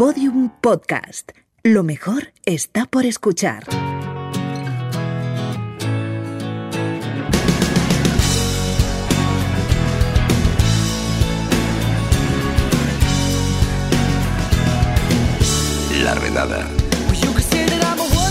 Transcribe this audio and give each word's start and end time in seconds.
Podium 0.00 0.48
Podcast. 0.62 1.32
Lo 1.62 1.82
mejor 1.82 2.32
está 2.46 2.86
por 2.86 3.04
escuchar. 3.04 3.64
La 16.02 16.14
redada. 16.14 16.66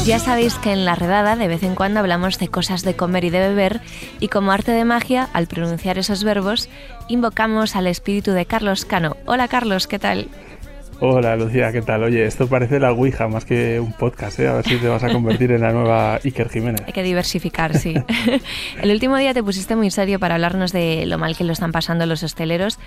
Ya 0.06 0.18
sabéis 0.18 0.56
que 0.56 0.72
en 0.72 0.86
la 0.86 0.96
redada 0.96 1.36
de 1.36 1.48
vez 1.48 1.62
en 1.62 1.76
cuando 1.76 2.00
hablamos 2.00 2.40
de 2.40 2.48
cosas 2.48 2.82
de 2.82 2.96
comer 2.96 3.26
y 3.26 3.30
de 3.30 3.48
beber 3.48 3.82
y 4.20 4.30
como 4.30 4.52
arte 4.52 4.72
de 4.72 4.86
magia, 4.86 5.30
al 5.34 5.46
pronunciar 5.46 6.00
esos 6.00 6.24
verbos, 6.24 6.68
invocamos 7.10 7.76
al 7.76 7.86
espíritu 7.86 8.32
de 8.32 8.48
Carlos 8.48 8.86
Cano. 8.86 9.18
Hola 9.28 9.48
Carlos, 9.48 9.86
¿qué 9.86 10.00
tal? 10.00 10.30
Hola 11.02 11.38
Lucía, 11.38 11.72
¿qué 11.72 11.82
tal? 11.82 12.04
Oye, 12.04 12.26
esto 12.26 12.48
parece 12.48 12.78
la 12.78 12.92
Ouija 12.92 13.30
más 13.30 13.46
que 13.46 13.80
un 13.80 13.94
podcast, 13.94 14.38
¿eh? 14.40 14.50
A 14.50 14.56
ver 14.56 14.66
si 14.66 14.76
te 14.76 14.90
vas 14.90 15.02
a 15.02 15.10
convertir 15.10 15.50
en 15.54 15.62
la 15.62 15.72
nueva 15.72 16.16
Iker 16.16 16.50
Jiménez. 16.50 16.82
Hay 16.86 16.92
que 16.92 17.04
diversificar, 17.04 17.78
sí. 17.78 17.94
El 18.82 18.92
último 18.92 19.16
día 19.16 19.34
te 19.34 19.42
pusiste 19.42 19.78
muy 19.78 19.92
serio 19.92 20.20
para 20.20 20.36
hablarnos 20.36 20.74
de 20.74 21.06
lo 21.06 21.18
mal 21.18 21.38
que 21.38 21.46
lo 21.46 21.54
están 21.54 21.72
pasando 21.72 22.06
los 22.06 22.22
hosteleros. 22.24 22.80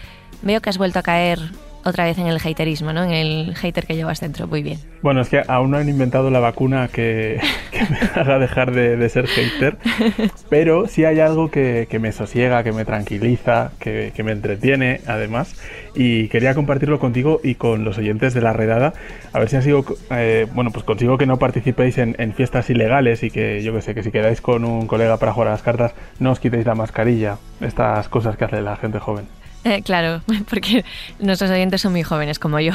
Veo 0.43 0.61
que 0.61 0.69
has 0.69 0.77
vuelto 0.77 0.99
a 0.99 1.03
caer 1.03 1.39
otra 1.85 2.05
vez 2.05 2.19
en 2.19 2.27
el 2.27 2.37
haterismo, 2.37 2.93
¿no? 2.93 3.05
En 3.05 3.13
el 3.13 3.55
hater 3.57 3.87
que 3.87 3.95
llevas 3.95 4.21
dentro. 4.21 4.47
Muy 4.47 4.63
bien. 4.63 4.79
Bueno, 5.03 5.21
es 5.21 5.29
que 5.29 5.43
aún 5.47 5.73
no 5.73 5.79
han 5.79 5.89
inventado 5.89 6.31
la 6.31 6.39
vacuna 6.39 6.89
que, 6.89 7.41
que 7.71 7.81
me 7.81 7.99
haga 8.21 8.39
dejar 8.39 8.73
de, 8.73 8.97
de, 8.97 9.09
ser 9.09 9.27
hater, 9.27 9.77
pero 10.49 10.87
sí 10.87 11.05
hay 11.05 11.19
algo 11.21 11.51
que, 11.51 11.89
que 11.91 11.99
me 11.99 12.13
sosiega, 12.13 12.63
que 12.63 12.73
me 12.73 12.85
tranquiliza, 12.85 13.73
que, 13.81 14.13
que, 14.15 14.23
me 14.23 14.33
entretiene, 14.33 15.01
además, 15.07 15.61
y 15.95 16.29
quería 16.29 16.55
compartirlo 16.55 17.01
contigo 17.01 17.41
y 17.43 17.57
con 17.57 17.85
los 17.85 17.99
oyentes 17.99 18.33
de 18.33 18.43
la 18.43 18.53
redada, 18.53 18.93
a 19.33 19.39
ver 19.41 19.49
si 19.49 19.57
así, 19.57 19.71
eh, 20.11 20.47
bueno, 20.55 20.71
pues 20.71 20.85
consigo 20.85 21.19
que 21.19 21.27
no 21.27 21.39
participéis 21.39 21.99
en, 21.99 22.15
en, 22.19 22.33
fiestas 22.33 22.71
ilegales 22.71 23.25
y 23.25 23.31
que, 23.31 23.63
yo 23.63 23.75
que 23.75 23.83
sé, 23.83 23.95
que 23.95 24.05
si 24.05 24.13
quedáis 24.13 24.41
con 24.41 24.65
un 24.65 24.87
colega 24.87 25.17
para 25.17 25.33
jugar 25.33 25.49
a 25.49 25.53
las 25.53 25.63
cartas, 25.63 25.95
no 26.21 26.31
os 26.31 26.39
quitéis 26.39 26.65
la 26.65 26.77
mascarilla, 26.77 27.39
estas 27.61 28.09
cosas 28.09 28.37
que 28.37 28.45
hace 28.45 28.63
la 28.63 28.77
gente 28.77 29.01
joven. 29.01 29.27
Eh, 29.65 29.83
claro, 29.83 30.23
porque 30.51 30.85
nuestros 31.21 31.51
oyentes 31.51 31.81
son 31.81 31.93
muy 31.93 32.03
jóvenes 32.03 32.39
como 32.39 32.61
yo. 32.61 32.73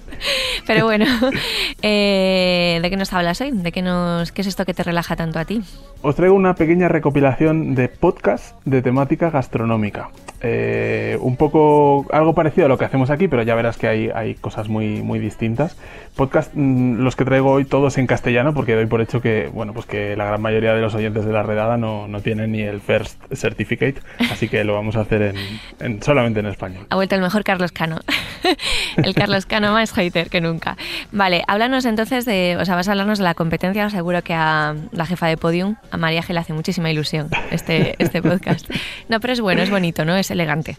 Pero 0.66 0.84
bueno, 0.84 1.06
eh, 1.82 2.78
¿de 2.82 2.90
qué 2.90 2.96
nos 2.96 3.12
hablas 3.12 3.40
hoy? 3.40 3.52
¿De 3.52 3.72
qué, 3.72 3.82
nos, 3.82 4.32
qué 4.32 4.42
es 4.42 4.48
esto 4.48 4.64
que 4.64 4.74
te 4.74 4.82
relaja 4.82 5.16
tanto 5.16 5.38
a 5.38 5.44
ti? 5.44 5.62
Os 6.02 6.14
traigo 6.16 6.34
una 6.34 6.54
pequeña 6.54 6.88
recopilación 6.88 7.74
de 7.74 7.88
podcasts 7.88 8.54
de 8.64 8.82
temática 8.82 9.30
gastronómica. 9.30 10.10
Eh, 10.42 11.16
un 11.20 11.36
poco 11.36 12.06
algo 12.12 12.34
parecido 12.34 12.66
a 12.66 12.68
lo 12.68 12.76
que 12.76 12.84
hacemos 12.84 13.10
aquí, 13.10 13.26
pero 13.26 13.42
ya 13.42 13.54
verás 13.54 13.78
que 13.78 13.88
hay, 13.88 14.10
hay 14.14 14.34
cosas 14.34 14.68
muy, 14.68 15.02
muy 15.02 15.18
distintas. 15.18 15.76
Podcast, 16.14 16.52
mmm, 16.54 16.98
los 16.98 17.16
que 17.16 17.24
traigo 17.24 17.50
hoy 17.50 17.64
todos 17.64 17.98
en 17.98 18.06
castellano, 18.06 18.52
porque 18.54 18.74
doy 18.74 18.86
por 18.86 19.00
hecho 19.00 19.20
que, 19.20 19.48
bueno, 19.52 19.72
pues 19.72 19.86
que 19.86 20.16
la 20.16 20.26
gran 20.26 20.42
mayoría 20.42 20.74
de 20.74 20.80
los 20.80 20.94
oyentes 20.94 21.24
de 21.24 21.32
la 21.32 21.42
redada 21.42 21.76
no, 21.76 22.06
no 22.06 22.20
tienen 22.20 22.52
ni 22.52 22.60
el 22.62 22.80
First 22.80 23.20
Certificate, 23.34 23.96
así 24.30 24.48
que 24.48 24.62
lo 24.64 24.74
vamos 24.74 24.96
a 24.96 25.00
hacer 25.00 25.22
en, 25.22 25.36
en 25.80 26.02
solamente 26.16 26.40
en 26.40 26.46
español. 26.46 26.86
Ha 26.88 26.96
vuelto 26.96 27.14
el 27.14 27.20
mejor 27.20 27.44
Carlos 27.44 27.72
Cano. 27.72 28.00
el 28.96 29.14
Carlos 29.14 29.44
Cano 29.44 29.72
más 29.72 29.92
hater 29.92 30.30
que 30.30 30.40
nunca. 30.40 30.78
Vale, 31.12 31.42
háblanos 31.46 31.84
entonces 31.84 32.24
de, 32.24 32.56
o 32.58 32.64
sea, 32.64 32.74
vas 32.74 32.88
a 32.88 32.92
hablarnos 32.92 33.18
de 33.18 33.24
la 33.24 33.34
competencia, 33.34 33.90
seguro 33.90 34.22
que 34.22 34.32
a 34.32 34.74
la 34.92 35.04
jefa 35.04 35.26
de 35.26 35.36
Podium, 35.36 35.76
a 35.90 35.98
María 35.98 36.22
G 36.22 36.32
le 36.32 36.40
hace 36.40 36.54
muchísima 36.54 36.90
ilusión 36.90 37.28
este, 37.50 37.96
este 37.98 38.22
podcast. 38.22 38.66
No, 39.10 39.20
pero 39.20 39.34
es 39.34 39.42
bueno, 39.42 39.60
es 39.60 39.68
bonito, 39.68 40.06
¿no? 40.06 40.16
Es 40.16 40.30
elegante. 40.30 40.78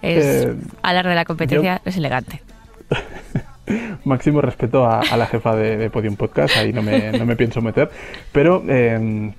Es, 0.00 0.46
eh, 0.46 0.54
hablar 0.80 1.06
de 1.06 1.14
la 1.14 1.26
competencia 1.26 1.82
yo... 1.84 1.90
es 1.90 1.96
elegante. 1.98 2.40
Máximo 4.04 4.40
respeto 4.40 4.86
a, 4.86 5.00
a 5.00 5.16
la 5.18 5.26
jefa 5.26 5.54
de, 5.54 5.76
de, 5.76 5.90
Podium 5.90 6.16
Podcast, 6.16 6.56
ahí 6.56 6.72
no 6.72 6.82
me, 6.82 7.12
no 7.12 7.26
me 7.26 7.36
pienso 7.36 7.60
meter, 7.60 7.90
pero... 8.32 8.64
Eh, 8.66 9.32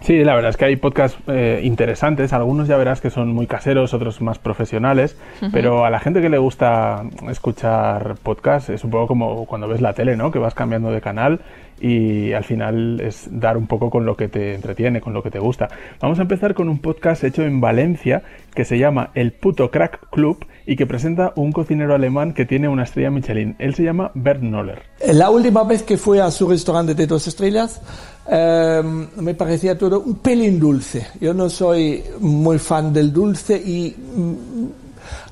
Sí, 0.00 0.22
la 0.24 0.34
verdad 0.34 0.50
es 0.50 0.56
que 0.56 0.66
hay 0.66 0.76
podcasts 0.76 1.18
eh, 1.26 1.60
interesantes. 1.64 2.32
Algunos 2.32 2.68
ya 2.68 2.76
verás 2.76 3.00
que 3.00 3.10
son 3.10 3.32
muy 3.32 3.46
caseros, 3.46 3.94
otros 3.94 4.20
más 4.20 4.38
profesionales. 4.38 5.16
Uh 5.40 5.46
-huh. 5.46 5.50
Pero 5.52 5.84
a 5.84 5.90
la 5.90 5.98
gente 5.98 6.20
que 6.20 6.28
le 6.28 6.38
gusta 6.38 7.02
escuchar 7.28 8.16
podcasts 8.22 8.70
es 8.70 8.84
un 8.84 8.90
poco 8.90 9.06
como 9.08 9.46
cuando 9.46 9.68
ves 9.68 9.80
la 9.80 9.94
tele, 9.94 10.16
¿no? 10.16 10.30
Que 10.30 10.38
vas 10.38 10.54
cambiando 10.54 10.90
de 10.90 11.00
canal 11.00 11.40
y 11.80 12.32
al 12.32 12.44
final 12.44 13.00
es 13.00 13.28
dar 13.30 13.56
un 13.56 13.66
poco 13.66 13.90
con 13.90 14.06
lo 14.06 14.16
que 14.16 14.28
te 14.28 14.54
entretiene, 14.54 15.00
con 15.00 15.12
lo 15.12 15.22
que 15.22 15.30
te 15.30 15.38
gusta. 15.38 15.68
Vamos 16.00 16.18
a 16.18 16.22
empezar 16.22 16.54
con 16.54 16.68
un 16.68 16.78
podcast 16.78 17.24
hecho 17.24 17.42
en 17.42 17.60
Valencia 17.60 18.22
que 18.54 18.64
se 18.64 18.78
llama 18.78 19.10
El 19.14 19.32
Puto 19.32 19.70
Crack 19.70 20.10
Club 20.10 20.46
y 20.66 20.76
que 20.76 20.86
presenta 20.86 21.32
un 21.36 21.52
cocinero 21.52 21.94
alemán 21.94 22.32
que 22.32 22.46
tiene 22.46 22.68
una 22.68 22.84
estrella 22.84 23.10
Michelin. 23.10 23.56
Él 23.58 23.74
se 23.74 23.84
llama 23.84 24.10
Bert 24.14 24.40
Noller. 24.40 24.82
La 25.12 25.30
última 25.30 25.64
vez 25.64 25.82
que 25.82 25.96
fui 25.96 26.18
a 26.18 26.30
su 26.30 26.48
restaurante 26.48 26.94
de 26.94 27.06
dos 27.06 27.26
estrellas 27.26 27.80
eh, 28.28 28.82
me 29.16 29.34
parecía 29.34 29.78
todo 29.78 30.00
un 30.00 30.16
pelín 30.16 30.58
dulce. 30.58 31.06
Yo 31.20 31.32
no 31.32 31.48
soy 31.48 32.02
muy 32.20 32.58
fan 32.58 32.92
del 32.92 33.12
dulce 33.12 33.56
y 33.56 33.90
mm, 33.90 34.34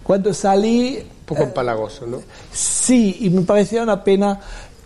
cuando 0.02 0.32
salí... 0.32 0.98
Un 0.98 1.26
poco 1.26 1.42
empalagoso, 1.42 2.06
¿no? 2.06 2.18
Sí, 2.52 3.16
y 3.20 3.30
me 3.30 3.42
parecía 3.42 3.82
una 3.82 4.04
pena 4.04 4.38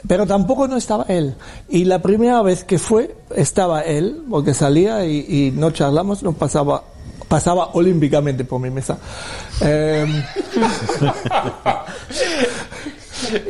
pero 0.06 0.26
tampoco 0.26 0.68
no 0.68 0.76
estaba 0.76 1.04
él. 1.08 1.34
Y 1.68 1.84
la 1.84 2.00
primera 2.00 2.42
vez 2.42 2.64
que 2.64 2.78
fue, 2.78 3.16
estaba 3.34 3.82
él, 3.82 4.22
porque 4.30 4.54
salía 4.54 5.04
y, 5.04 5.26
y 5.28 5.50
no 5.50 5.70
charlamos, 5.70 6.22
no 6.22 6.32
pasaba, 6.32 6.84
pasaba 7.28 7.70
olímpicamente 7.72 8.44
por 8.44 8.60
mi 8.60 8.70
mesa. 8.70 8.98
Eh, 9.60 10.06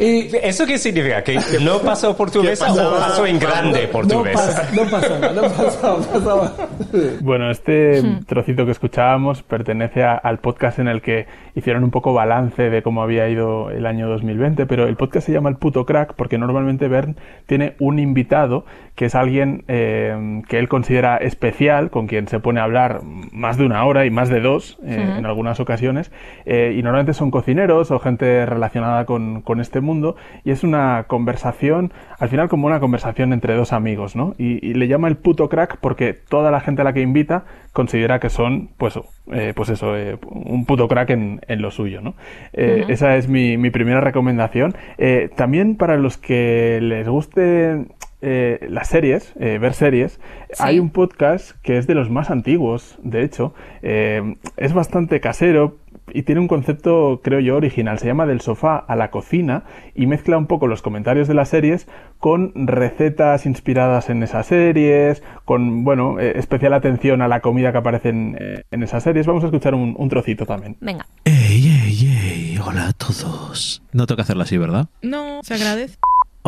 ¿Y 0.01 0.29
¿Eso 0.43 0.67
qué 0.67 0.79
significa? 0.79 1.23
¿Que 1.23 1.39
no 1.61 1.79
pasó 1.81 2.17
por 2.17 2.31
tu 2.31 2.43
mesa 2.43 2.73
o 2.73 2.99
pasó 2.99 3.27
en 3.27 3.39
grande 3.39 3.89
por 3.89 4.07
tu 4.07 4.15
no 4.15 4.25
mesa? 4.25 4.69
No 4.75 4.83
pasaba, 4.85 5.29
no 5.33 5.43
pasaba, 5.43 5.99
pasaba. 5.99 6.53
Bueno, 7.21 7.51
este 7.51 8.03
trocito 8.27 8.65
que 8.65 8.73
escuchábamos 8.73 9.43
pertenece 9.43 10.03
a, 10.03 10.15
al 10.15 10.39
podcast 10.39 10.79
en 10.79 10.89
el 10.89 11.03
que 11.03 11.27
hicieron 11.55 11.85
un 11.85 11.91
poco 11.91 12.13
balance 12.13 12.71
de 12.71 12.83
cómo 12.83 13.03
había 13.03 13.29
ido 13.29 13.71
el 13.71 13.87
año 13.87 14.09
2020, 14.09 14.67
pero 14.67 14.87
el 14.87 14.97
podcast 14.97 15.27
se 15.27 15.33
llama 15.33 15.51
El 15.51 15.57
Puto 15.57 15.85
Crack 15.85 16.15
porque 16.15 16.39
normalmente 16.39 16.89
Bern 16.89 17.17
tiene 17.47 17.75
un 17.79 17.99
invitado 17.99 18.65
que 18.95 19.05
es 19.05 19.15
alguien 19.15 19.63
eh, 19.69 20.43
que 20.49 20.59
él 20.59 20.69
considera 20.69 21.19
especial, 21.19 21.91
con 21.91 22.09
quien 22.09 22.27
se 22.27 22.41
pone 22.41 22.59
a 22.59 22.65
hablar 22.65 23.01
más 23.31 23.57
de 23.57 23.65
una 23.65 23.85
hora 23.85 24.07
y 24.07 24.11
más 24.11 24.29
de 24.29 24.41
dos 24.41 24.77
eh, 24.83 24.99
uh 24.99 25.03
-huh. 25.15 25.19
en 25.19 25.27
algunas 25.27 25.61
ocasiones, 25.61 26.11
eh, 26.47 26.75
y 26.77 26.83
normalmente 26.83 27.13
son 27.13 27.31
cocineros 27.31 27.93
o 27.93 28.01
gente 28.01 28.45
relacionada 28.45 29.05
con, 29.05 29.43
con 29.43 29.61
este 29.61 29.68
mundo, 29.81 30.17
y 30.45 30.51
es 30.51 30.65
una 30.65 31.05
conversación, 31.07 31.93
al 32.19 32.29
final 32.29 32.49
como 32.49 32.67
una 32.67 32.81
conversación 32.81 33.33
entre 33.33 33.55
dos 33.55 33.73
amigos, 33.73 34.17
¿no? 34.17 34.35
Y, 34.39 34.65
y 34.67 34.75
le 34.75 34.89
llama 34.89 35.09
el 35.09 35.17
puto 35.17 35.49
crack 35.49 35.79
porque 35.81 36.15
toda 36.15 36.51
la 36.51 36.61
gente 36.61 36.83
a 36.83 36.85
la 36.85 36.93
que 36.93 37.01
invita 37.01 37.45
considera 37.73 38.19
que 38.19 38.31
son, 38.31 38.71
pues, 38.77 38.99
eh, 39.33 39.53
pues 39.55 39.69
eso, 39.69 39.97
eh, 39.97 40.19
un 40.27 40.65
puto 40.65 40.89
crack 40.89 41.11
en, 41.11 41.41
en 41.47 41.63
lo 41.63 41.71
suyo, 41.71 42.01
¿no? 42.01 42.15
Eh, 42.53 42.83
uh 42.85 42.89
-huh. 42.89 42.93
Esa 42.93 43.17
es 43.17 43.29
mi, 43.29 43.57
mi 43.57 43.71
primera 43.71 44.01
recomendación. 44.01 44.75
también 45.37 45.77
para 45.77 45.97
los 45.97 46.17
que 46.19 46.79
les 46.83 47.09
guste 47.09 47.87
eh, 48.21 48.67
las 48.69 48.89
series, 48.89 49.33
eh, 49.39 49.59
ver 49.59 49.75
series, 49.75 50.21
sí. 50.51 50.63
hay 50.65 50.79
un 50.79 50.91
podcast 50.91 51.53
que 51.63 51.79
es 51.79 51.87
de 51.87 51.95
los 51.95 52.11
más 52.11 52.31
antiguos, 52.31 52.99
de 53.03 53.23
hecho, 53.23 53.55
eh, 53.83 54.37
es 54.57 54.73
bastante 54.73 55.21
casero 55.21 55.77
y 56.13 56.23
tiene 56.23 56.41
un 56.41 56.49
concepto, 56.49 57.21
creo 57.23 57.41
yo, 57.41 57.57
original. 57.57 57.99
Se 57.99 58.07
llama 58.07 58.27
Del 58.27 58.41
sofá 58.41 58.77
a 58.77 58.97
la 58.97 59.11
cocina 59.11 59.65
y 59.95 60.07
mezcla 60.07 60.39
un 60.39 60.47
poco 60.47 60.67
los 60.67 60.83
comentarios 60.83 61.29
de 61.29 61.35
las 61.35 61.49
series 61.49 61.87
con 62.19 62.53
recetas 62.55 63.47
inspiradas 63.47 64.11
en 64.11 64.23
esas 64.23 64.47
series, 64.47 65.23
con, 65.45 65.85
bueno, 65.85 66.19
eh, 66.19 66.35
especial 66.37 66.73
atención 66.75 67.23
a 67.23 67.29
la 67.29 67.41
comida 67.41 67.73
que 67.73 67.79
aparece 67.79 68.11
en, 68.11 68.37
eh, 68.41 68.65
en 68.71 68.83
esas 68.83 69.03
series. 69.03 69.27
Vamos 69.27 69.45
a 69.45 69.47
escuchar 69.47 69.75
un, 69.75 69.95
un, 69.97 70.09
trocito 70.09 70.47
también. 70.47 70.77
Venga. 70.81 71.07
¡Ey, 71.25 71.83
ey, 71.85 72.07
ey! 72.07 72.59
Hola 72.65 72.89
a 72.89 72.93
todos. 72.93 73.83
No 73.93 74.07
tengo 74.07 74.17
que 74.17 74.23
hacerlo 74.23 74.43
así, 74.43 74.57
¿verdad? 74.57 74.89
No, 75.03 75.41
se 75.43 75.55
agradece. 75.55 75.99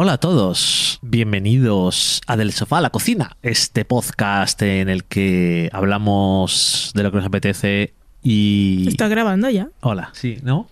Hola 0.03 0.15
a 0.15 0.19
todos, 0.19 0.99
bienvenidos 1.03 2.23
a 2.27 2.39
Del 2.39 2.53
Sofá 2.53 2.79
a 2.79 2.81
la 2.81 2.89
Cocina, 2.89 3.37
este 3.43 3.85
podcast 3.85 4.63
en 4.63 4.89
el 4.89 5.05
que 5.05 5.69
hablamos 5.75 6.93
de 6.95 7.03
lo 7.03 7.11
que 7.11 7.19
nos 7.19 7.27
apetece 7.27 7.93
y... 8.23 8.89
¿Está 8.89 9.09
grabando 9.09 9.51
ya? 9.51 9.69
Hola, 9.83 10.09
sí, 10.15 10.39
¿no? 10.43 10.69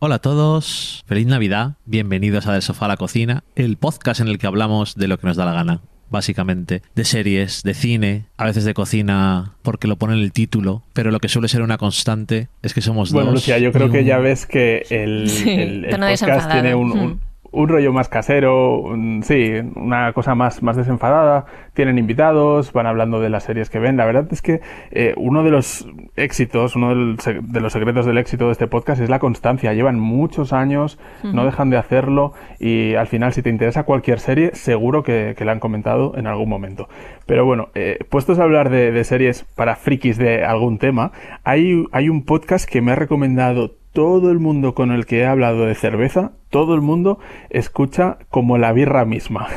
Hola 0.00 0.16
a 0.16 0.18
todos, 0.18 1.02
feliz 1.06 1.26
Navidad, 1.26 1.76
bienvenidos 1.86 2.46
a 2.46 2.52
Del 2.52 2.60
Sofá 2.60 2.84
a 2.84 2.88
la 2.88 2.96
Cocina, 2.98 3.42
el 3.56 3.78
podcast 3.78 4.20
en 4.20 4.28
el 4.28 4.36
que 4.36 4.46
hablamos 4.46 4.96
de 4.96 5.08
lo 5.08 5.18
que 5.18 5.28
nos 5.28 5.38
da 5.38 5.46
la 5.46 5.54
gana, 5.54 5.80
básicamente, 6.10 6.82
de 6.94 7.04
series, 7.06 7.62
de 7.62 7.72
cine, 7.72 8.26
a 8.36 8.44
veces 8.44 8.66
de 8.66 8.74
cocina, 8.74 9.54
porque 9.62 9.88
lo 9.88 9.96
pone 9.96 10.12
en 10.12 10.20
el 10.20 10.32
título, 10.32 10.82
pero 10.92 11.10
lo 11.10 11.20
que 11.20 11.30
suele 11.30 11.48
ser 11.48 11.62
una 11.62 11.78
constante 11.78 12.50
es 12.60 12.74
que 12.74 12.82
somos 12.82 13.12
bueno, 13.12 13.30
dos. 13.30 13.32
Bueno, 13.32 13.34
Lucía, 13.36 13.58
yo 13.60 13.72
creo 13.72 13.90
que 13.90 14.04
ya 14.04 14.18
ves 14.18 14.44
que 14.44 14.84
el, 14.90 15.30
sí, 15.30 15.48
el, 15.48 15.86
el 15.86 15.98
podcast 15.98 16.50
tiene 16.52 16.74
un, 16.74 16.92
un 16.92 17.28
un 17.50 17.68
rollo 17.68 17.92
más 17.92 18.08
casero, 18.08 18.84
sí, 19.22 19.52
una 19.74 20.12
cosa 20.12 20.34
más, 20.34 20.62
más 20.62 20.76
desenfadada. 20.76 21.46
Tienen 21.74 21.98
invitados, 21.98 22.72
van 22.72 22.86
hablando 22.86 23.20
de 23.20 23.30
las 23.30 23.44
series 23.44 23.70
que 23.70 23.78
ven. 23.78 23.96
La 23.96 24.04
verdad 24.04 24.26
es 24.30 24.42
que 24.42 24.60
eh, 24.90 25.14
uno 25.16 25.42
de 25.44 25.50
los 25.50 25.88
éxitos, 26.16 26.76
uno 26.76 26.94
de 26.94 27.60
los 27.60 27.72
secretos 27.72 28.04
del 28.04 28.18
éxito 28.18 28.46
de 28.46 28.52
este 28.52 28.66
podcast 28.66 29.00
es 29.00 29.08
la 29.08 29.18
constancia. 29.18 29.72
Llevan 29.72 29.98
muchos 29.98 30.52
años, 30.52 30.98
no 31.22 31.44
dejan 31.44 31.70
de 31.70 31.78
hacerlo 31.78 32.32
y 32.58 32.94
al 32.94 33.06
final 33.06 33.32
si 33.32 33.42
te 33.42 33.50
interesa 33.50 33.84
cualquier 33.84 34.20
serie, 34.20 34.50
seguro 34.54 35.02
que, 35.02 35.34
la 35.38 35.52
han 35.52 35.60
comentado 35.60 36.16
en 36.16 36.26
algún 36.26 36.48
momento. 36.48 36.88
Pero 37.24 37.46
bueno, 37.46 37.68
eh, 37.74 37.98
puestos 38.10 38.38
a 38.38 38.42
hablar 38.42 38.68
de, 38.68 38.92
de, 38.92 39.04
series 39.04 39.44
para 39.56 39.76
frikis 39.76 40.18
de 40.18 40.44
algún 40.44 40.78
tema, 40.78 41.12
hay, 41.44 41.86
hay 41.92 42.10
un 42.10 42.24
podcast 42.24 42.68
que 42.68 42.82
me 42.82 42.92
ha 42.92 42.96
recomendado 42.96 43.77
todo 43.92 44.30
el 44.30 44.38
mundo 44.38 44.74
con 44.74 44.92
el 44.92 45.06
que 45.06 45.20
he 45.20 45.26
hablado 45.26 45.66
de 45.66 45.74
cerveza, 45.74 46.32
todo 46.50 46.74
el 46.74 46.80
mundo 46.80 47.18
escucha 47.50 48.18
como 48.30 48.58
la 48.58 48.72
birra 48.72 49.04
misma. 49.04 49.48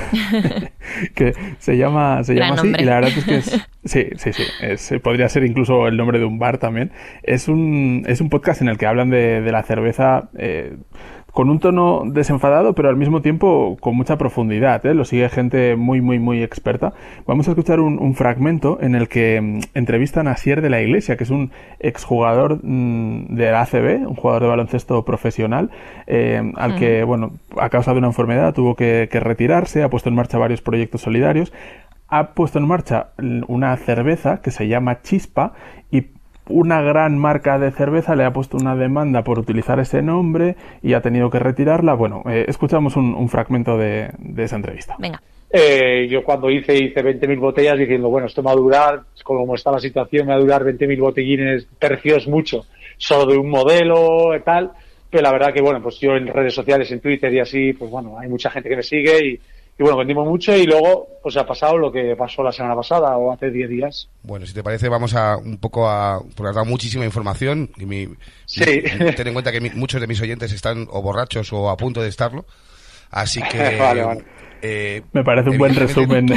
que 1.15 1.33
se 1.59 1.77
llama, 1.77 2.23
se 2.23 2.35
llama 2.35 2.55
así 2.55 2.67
y 2.67 2.83
la 2.83 2.95
verdad 2.95 3.11
es 3.15 3.25
que 3.25 3.35
es, 3.37 3.67
sí, 3.85 4.07
sí, 4.17 4.31
sí, 4.77 4.99
podría 4.99 5.29
ser 5.29 5.43
incluso 5.43 5.87
el 5.87 5.97
nombre 5.97 6.19
de 6.19 6.25
un 6.25 6.39
bar 6.39 6.57
también. 6.57 6.91
Es 7.23 7.47
un, 7.47 8.03
es 8.07 8.21
un 8.21 8.29
podcast 8.29 8.61
en 8.61 8.69
el 8.69 8.77
que 8.77 8.85
hablan 8.85 9.09
de, 9.09 9.41
de 9.41 9.51
la 9.51 9.63
cerveza 9.63 10.29
eh, 10.37 10.75
con 11.31 11.49
un 11.49 11.59
tono 11.59 12.03
desenfadado, 12.05 12.73
pero 12.73 12.89
al 12.89 12.97
mismo 12.97 13.21
tiempo 13.21 13.77
con 13.79 13.95
mucha 13.95 14.17
profundidad. 14.17 14.85
¿eh? 14.85 14.93
Lo 14.93 15.05
sigue 15.05 15.29
gente 15.29 15.75
muy, 15.75 16.01
muy, 16.01 16.19
muy 16.19 16.43
experta. 16.43 16.93
Vamos 17.25 17.47
a 17.47 17.51
escuchar 17.51 17.79
un, 17.79 18.11
fragmento 18.15 18.77
en 18.81 18.95
el 18.95 19.07
que 19.07 19.39
mm, 19.39 19.59
entrevistan 19.73 20.27
a 20.27 20.35
Sier 20.35 20.61
de 20.61 20.69
la 20.69 20.81
Iglesia, 20.81 21.15
que 21.15 21.23
es 21.23 21.29
un 21.29 21.51
exjugador 21.79 22.59
mm, 22.61 23.35
de 23.35 23.51
la 23.51 23.61
ACB, 23.61 24.07
un 24.07 24.15
jugador 24.15 24.43
de 24.43 24.49
baloncesto 24.49 25.05
profesional, 25.05 25.71
eh, 26.07 26.51
al 26.55 26.75
que, 26.75 27.03
bueno, 27.03 27.31
a 27.57 27.69
causa 27.69 27.93
de 27.93 27.99
una 27.99 28.07
enfermedad 28.07 28.53
tuvo 28.53 28.75
que, 28.75 29.07
que 29.09 29.19
retirarse, 29.19 29.83
ha 29.83 29.89
puesto 29.89 30.09
en 30.09 30.15
marcha 30.15 30.37
varios 30.37 30.61
proyectos 30.61 31.01
solidarios 31.01 31.53
ha 32.11 32.33
puesto 32.33 32.59
en 32.59 32.67
marcha 32.67 33.11
una 33.47 33.75
cerveza 33.77 34.41
que 34.41 34.51
se 34.51 34.67
llama 34.67 35.01
Chispa 35.01 35.53
y 35.91 36.07
una 36.51 36.81
gran 36.81 37.17
marca 37.17 37.57
de 37.57 37.71
cerveza 37.71 38.15
le 38.15 38.25
ha 38.25 38.33
puesto 38.33 38.57
una 38.57 38.75
demanda 38.75 39.23
por 39.23 39.39
utilizar 39.39 39.79
ese 39.79 40.01
nombre 40.01 40.55
y 40.81 40.93
ha 40.93 41.01
tenido 41.01 41.29
que 41.29 41.39
retirarla. 41.39 41.93
Bueno, 41.93 42.23
eh, 42.29 42.45
escuchamos 42.47 42.95
un, 42.95 43.29
fragmento 43.29 43.77
de, 43.77 44.11
esa 44.37 44.55
entrevista. 44.55 44.95
Venga. 44.99 45.21
Eh, 45.49 46.07
yo 46.09 46.23
cuando 46.23 46.49
hice, 46.49 46.77
hice 46.77 47.03
20.000 47.03 47.39
botellas 47.39 47.77
diciendo, 47.77 48.09
bueno, 48.09 48.27
esto 48.27 48.41
me 48.41 48.47
va 48.47 48.51
a 48.53 48.55
durar, 48.55 49.01
como 49.23 49.55
está 49.55 49.71
la 49.71 49.79
situación, 49.79 50.27
me 50.27 50.33
va 50.33 50.39
a 50.39 50.41
durar 50.41 50.63
20.000 50.63 50.99
botellines 50.99 51.67
tercios 51.77 52.27
mucho, 52.27 52.65
solo 52.97 53.31
de 53.31 53.37
un 53.37 53.49
modelo 53.49 54.35
y 54.35 54.41
tal. 54.41 54.71
Pero 55.09 55.23
la 55.23 55.31
verdad 55.33 55.53
que, 55.53 55.61
bueno, 55.61 55.81
pues 55.81 55.99
yo 55.99 56.15
en 56.15 56.27
redes 56.27 56.53
sociales, 56.53 56.89
en 56.91 57.01
Twitter 57.01 57.33
y 57.33 57.39
así, 57.39 57.73
pues 57.73 57.91
bueno, 57.91 58.17
hay 58.17 58.29
mucha 58.29 58.49
gente 58.49 58.69
que 58.69 58.77
me 58.77 58.83
sigue 58.83 59.25
y, 59.25 59.39
y 59.81 59.83
bueno, 59.83 59.97
vendimos 59.97 60.27
mucho 60.27 60.55
y 60.55 60.67
lugo 60.67 61.07
pues 61.23 61.35
ha 61.37 61.45
pasado 61.47 61.75
lo 61.75 61.91
que 61.91 62.15
pasó 62.15 62.43
la 62.43 62.51
semana 62.51 62.75
pasada 62.75 63.17
o 63.17 63.31
hace 63.31 63.49
10 63.49 63.67
días. 63.67 64.09
Bueno, 64.21 64.45
si 64.45 64.53
te 64.53 64.61
parece 64.61 64.89
vamos 64.89 65.15
a 65.15 65.37
un 65.37 65.57
poco 65.57 65.89
a 65.89 66.21
porque 66.35 66.49
has 66.49 66.55
dado 66.55 66.67
muchísima 66.67 67.03
información 67.03 67.71
y 67.77 67.87
mi, 67.87 68.07
sí. 68.45 68.63
ten 68.63 69.27
en 69.27 69.33
cuenta 69.33 69.51
que 69.51 69.59
muchos 69.59 69.99
de 69.99 70.05
mis 70.05 70.21
oyentes 70.21 70.51
están 70.51 70.87
o 70.91 71.01
borrachos 71.01 71.51
o 71.51 71.67
a 71.67 71.77
punto 71.77 71.99
de 71.99 72.09
estarlo. 72.09 72.45
Así 73.09 73.41
que 73.51 73.75
vale, 73.75 74.03
vale. 74.03 74.23
Eh, 74.61 75.01
Me 75.11 75.23
parece 75.23 75.49
un 75.49 75.57
buen 75.57 75.75
resumen 75.75 76.27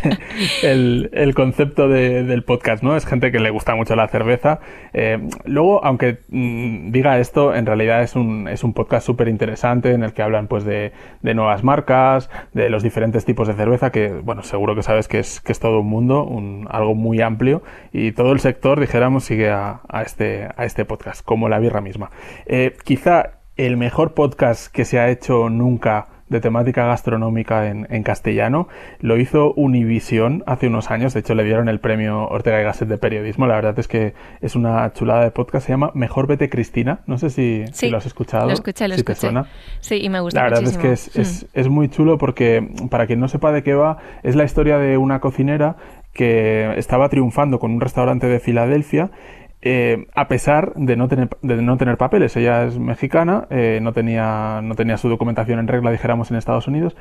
el, 0.62 1.10
el, 1.12 1.34
concepto 1.34 1.88
del 1.88 2.42
podcast, 2.44 2.82
¿no? 2.82 2.96
Es 2.96 3.06
gente 3.06 3.32
que 3.32 3.40
le 3.40 3.50
gusta 3.50 3.74
mucho 3.74 3.96
la 3.96 4.08
cerveza. 4.08 4.60
Eh, 4.92 5.18
luego, 5.44 5.84
aunque 5.84 6.18
mm, 6.28 6.90
diga 6.90 7.18
esto, 7.18 7.54
en 7.54 7.66
realidad 7.66 8.02
es 8.02 8.14
un, 8.14 8.48
es 8.48 8.62
un 8.62 8.74
podcast 8.74 9.06
súper 9.06 9.28
interesante 9.28 9.92
en 9.92 10.02
el 10.02 10.12
que 10.12 10.22
hablan 10.22 10.48
pues 10.48 10.64
de, 10.64 10.92
de, 11.22 11.34
nuevas 11.34 11.64
marcas, 11.64 12.28
de 12.52 12.68
los 12.68 12.82
diferentes 12.82 13.24
tipos 13.24 13.48
de 13.48 13.54
cerveza, 13.54 13.90
que, 13.90 14.08
bueno, 14.08 14.42
seguro 14.42 14.74
que 14.74 14.82
sabes 14.82 15.08
que 15.08 15.18
es, 15.18 15.40
que 15.40 15.52
es 15.52 15.60
todo 15.60 15.80
un 15.80 15.88
mundo, 15.88 16.24
un, 16.24 16.68
algo 16.70 16.94
muy 16.94 17.20
amplio, 17.20 17.62
y 17.92 18.12
todo 18.12 18.32
el 18.32 18.40
sector, 18.40 18.80
dijéramos, 18.80 19.24
sigue 19.24 19.50
a, 19.50 19.80
a 19.88 20.02
este, 20.02 20.48
a 20.56 20.64
este 20.64 20.84
podcast, 20.84 21.24
como 21.24 21.48
la 21.48 21.58
birra 21.58 21.80
misma. 21.80 22.10
Eh, 22.46 22.76
quizá 22.84 23.38
el 23.56 23.76
mejor 23.76 24.14
podcast 24.14 24.72
que 24.72 24.84
se 24.84 24.98
ha 24.98 25.10
hecho 25.10 25.50
nunca 25.50 26.08
de 26.32 26.40
temática 26.40 26.86
gastronómica 26.86 27.68
en, 27.68 27.86
en, 27.90 28.02
castellano. 28.02 28.66
Lo 29.00 29.18
hizo 29.18 29.52
Univisión 29.54 30.42
hace 30.46 30.66
unos 30.66 30.90
años, 30.90 31.14
de 31.14 31.20
hecho 31.20 31.34
le 31.34 31.44
dieron 31.44 31.68
el 31.68 31.78
premio 31.78 32.26
Ortega 32.28 32.60
y 32.60 32.64
Gasset 32.64 32.88
de 32.88 32.98
periodismo. 32.98 33.46
La 33.46 33.54
verdad 33.54 33.78
es 33.78 33.86
que 33.86 34.14
es 34.40 34.56
una 34.56 34.92
chulada 34.92 35.22
de 35.22 35.30
podcast, 35.30 35.66
se 35.66 35.72
llama 35.72 35.92
Mejor 35.94 36.26
vete 36.26 36.48
Cristina. 36.48 37.00
No 37.06 37.18
sé 37.18 37.30
si, 37.30 37.64
si 37.72 37.90
lo 37.90 37.98
has 37.98 38.06
escuchado. 38.06 38.46
Lo 38.46 38.52
escuché, 38.52 38.88
lo 38.88 38.94
si 38.94 39.00
escuché. 39.00 39.14
Te 39.14 39.20
suena. 39.20 39.46
Sí, 39.80 40.00
y 40.02 40.08
me 40.08 40.20
gusta 40.20 40.40
La 40.40 40.44
verdad 40.44 40.62
muchísimo. 40.62 40.92
es 40.92 41.10
que 41.10 41.20
es, 41.20 41.42
es, 41.42 41.46
es 41.54 41.68
muy 41.68 41.88
chulo 41.88 42.18
porque, 42.18 42.68
para 42.90 43.06
quien 43.06 43.20
no 43.20 43.28
sepa 43.28 43.52
de 43.52 43.62
qué 43.62 43.74
va, 43.74 43.98
es 44.22 44.34
la 44.34 44.44
historia 44.44 44.78
de 44.78 44.96
una 44.96 45.20
cocinera 45.20 45.76
que 46.12 46.74
estaba 46.76 47.08
triunfando 47.08 47.58
con 47.58 47.72
un 47.72 47.80
restaurante 47.80 48.26
de 48.26 48.38
Filadelfia 48.38 49.10
eh, 49.62 50.06
a 50.14 50.26
pesar 50.26 50.72
de 50.74 50.96
no 50.96 51.06
tener 51.06 51.28
de 51.40 51.62
no 51.62 51.76
tener 51.76 51.96
papeles 51.96 52.36
ella 52.36 52.64
es 52.64 52.78
mexicana 52.78 53.46
eh, 53.50 53.78
no 53.80 53.92
tenía 53.92 54.60
no 54.62 54.74
tenía 54.74 54.96
su 54.96 55.08
documentación 55.08 55.60
en 55.60 55.68
regla 55.68 55.92
dijéramos 55.92 56.30
en 56.32 56.36
Estados 56.36 56.66
Unidos 56.66 56.96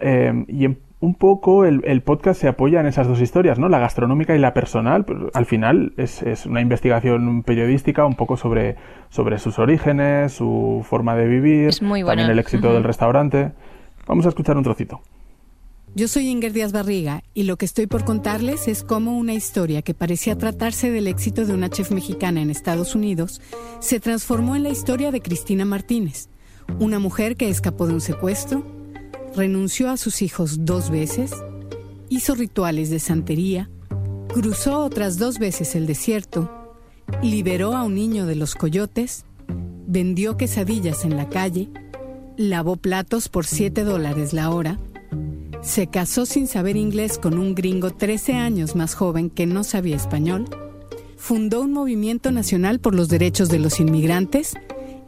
eh, 0.00 0.44
y 0.48 0.64
en, 0.64 0.78
un 0.98 1.14
poco 1.14 1.64
el, 1.64 1.82
el, 1.84 2.02
podcast 2.02 2.40
se 2.40 2.48
apoya 2.48 2.80
en 2.80 2.86
esas 2.86 3.06
dos 3.06 3.20
historias 3.20 3.60
no 3.60 3.68
la 3.68 3.78
gastronómica 3.78 4.34
y 4.34 4.38
la 4.38 4.52
personal 4.54 5.06
al 5.32 5.46
final 5.46 5.92
es, 5.96 6.22
es, 6.22 6.46
una 6.46 6.60
investigación 6.60 7.44
periodística 7.44 8.04
un 8.04 8.16
poco 8.16 8.36
sobre 8.36 8.76
sobre 9.08 9.38
sus 9.38 9.58
orígenes 9.58 10.32
su 10.32 10.84
forma 10.84 11.14
de 11.14 11.26
vivir 11.26 11.68
es 11.68 11.80
muy 11.80 12.04
también 12.04 12.28
el 12.28 12.38
éxito 12.38 12.68
uh 12.68 12.70
-huh. 12.70 12.74
del 12.74 12.84
restaurante. 12.84 13.52
Vamos 14.06 14.26
a 14.26 14.30
escuchar 14.30 14.56
un 14.56 14.64
trocito 14.64 15.00
yo 15.94 16.06
soy 16.06 16.28
Inger 16.28 16.52
Díaz 16.52 16.72
Barriga 16.72 17.24
y 17.34 17.42
lo 17.42 17.56
que 17.56 17.64
estoy 17.64 17.86
por 17.86 18.04
contarles 18.04 18.68
es 18.68 18.84
cómo 18.84 19.18
una 19.18 19.34
historia 19.34 19.82
que 19.82 19.94
parecía 19.94 20.38
tratarse 20.38 20.90
del 20.90 21.08
éxito 21.08 21.44
de 21.44 21.52
una 21.52 21.68
chef 21.68 21.90
mexicana 21.90 22.40
en 22.40 22.50
Estados 22.50 22.94
Unidos 22.94 23.40
se 23.80 23.98
transformó 23.98 24.54
en 24.54 24.62
la 24.62 24.70
historia 24.70 25.10
de 25.10 25.20
Cristina 25.20 25.64
Martínez, 25.64 26.28
una 26.78 26.98
mujer 26.98 27.36
que 27.36 27.48
escapó 27.48 27.86
de 27.86 27.94
un 27.94 28.00
secuestro, 28.00 28.64
renunció 29.34 29.90
a 29.90 29.96
sus 29.96 30.22
hijos 30.22 30.64
dos 30.64 30.90
veces, 30.90 31.32
hizo 32.08 32.34
rituales 32.34 32.90
de 32.90 33.00
santería, 33.00 33.68
cruzó 34.28 34.84
otras 34.84 35.18
dos 35.18 35.38
veces 35.38 35.74
el 35.74 35.86
desierto, 35.86 36.76
liberó 37.20 37.74
a 37.74 37.82
un 37.82 37.96
niño 37.96 38.26
de 38.26 38.36
los 38.36 38.54
coyotes, 38.54 39.24
vendió 39.86 40.36
quesadillas 40.36 41.04
en 41.04 41.16
la 41.16 41.28
calle, 41.28 41.68
lavó 42.36 42.76
platos 42.76 43.28
por 43.28 43.44
7 43.44 43.82
dólares 43.82 44.32
la 44.32 44.50
hora, 44.50 44.78
se 45.62 45.86
casó 45.88 46.26
sin 46.26 46.46
saber 46.46 46.76
inglés 46.76 47.18
con 47.18 47.38
un 47.38 47.54
gringo 47.54 47.90
13 47.90 48.34
años 48.34 48.74
más 48.74 48.94
joven 48.94 49.30
que 49.30 49.46
no 49.46 49.64
sabía 49.64 49.96
español, 49.96 50.46
fundó 51.16 51.60
un 51.60 51.72
movimiento 51.72 52.32
nacional 52.32 52.80
por 52.80 52.94
los 52.94 53.08
derechos 53.08 53.48
de 53.48 53.58
los 53.58 53.80
inmigrantes 53.80 54.54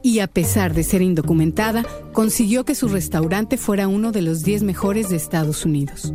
y 0.02 0.18
a 0.18 0.26
pesar 0.26 0.74
de 0.74 0.82
ser 0.82 1.00
indocumentada, 1.00 1.86
consiguió 2.12 2.64
que 2.64 2.74
su 2.74 2.88
restaurante 2.88 3.56
fuera 3.56 3.88
uno 3.88 4.12
de 4.12 4.22
los 4.22 4.42
10 4.42 4.64
mejores 4.64 5.08
de 5.08 5.16
Estados 5.16 5.64
Unidos. 5.64 6.12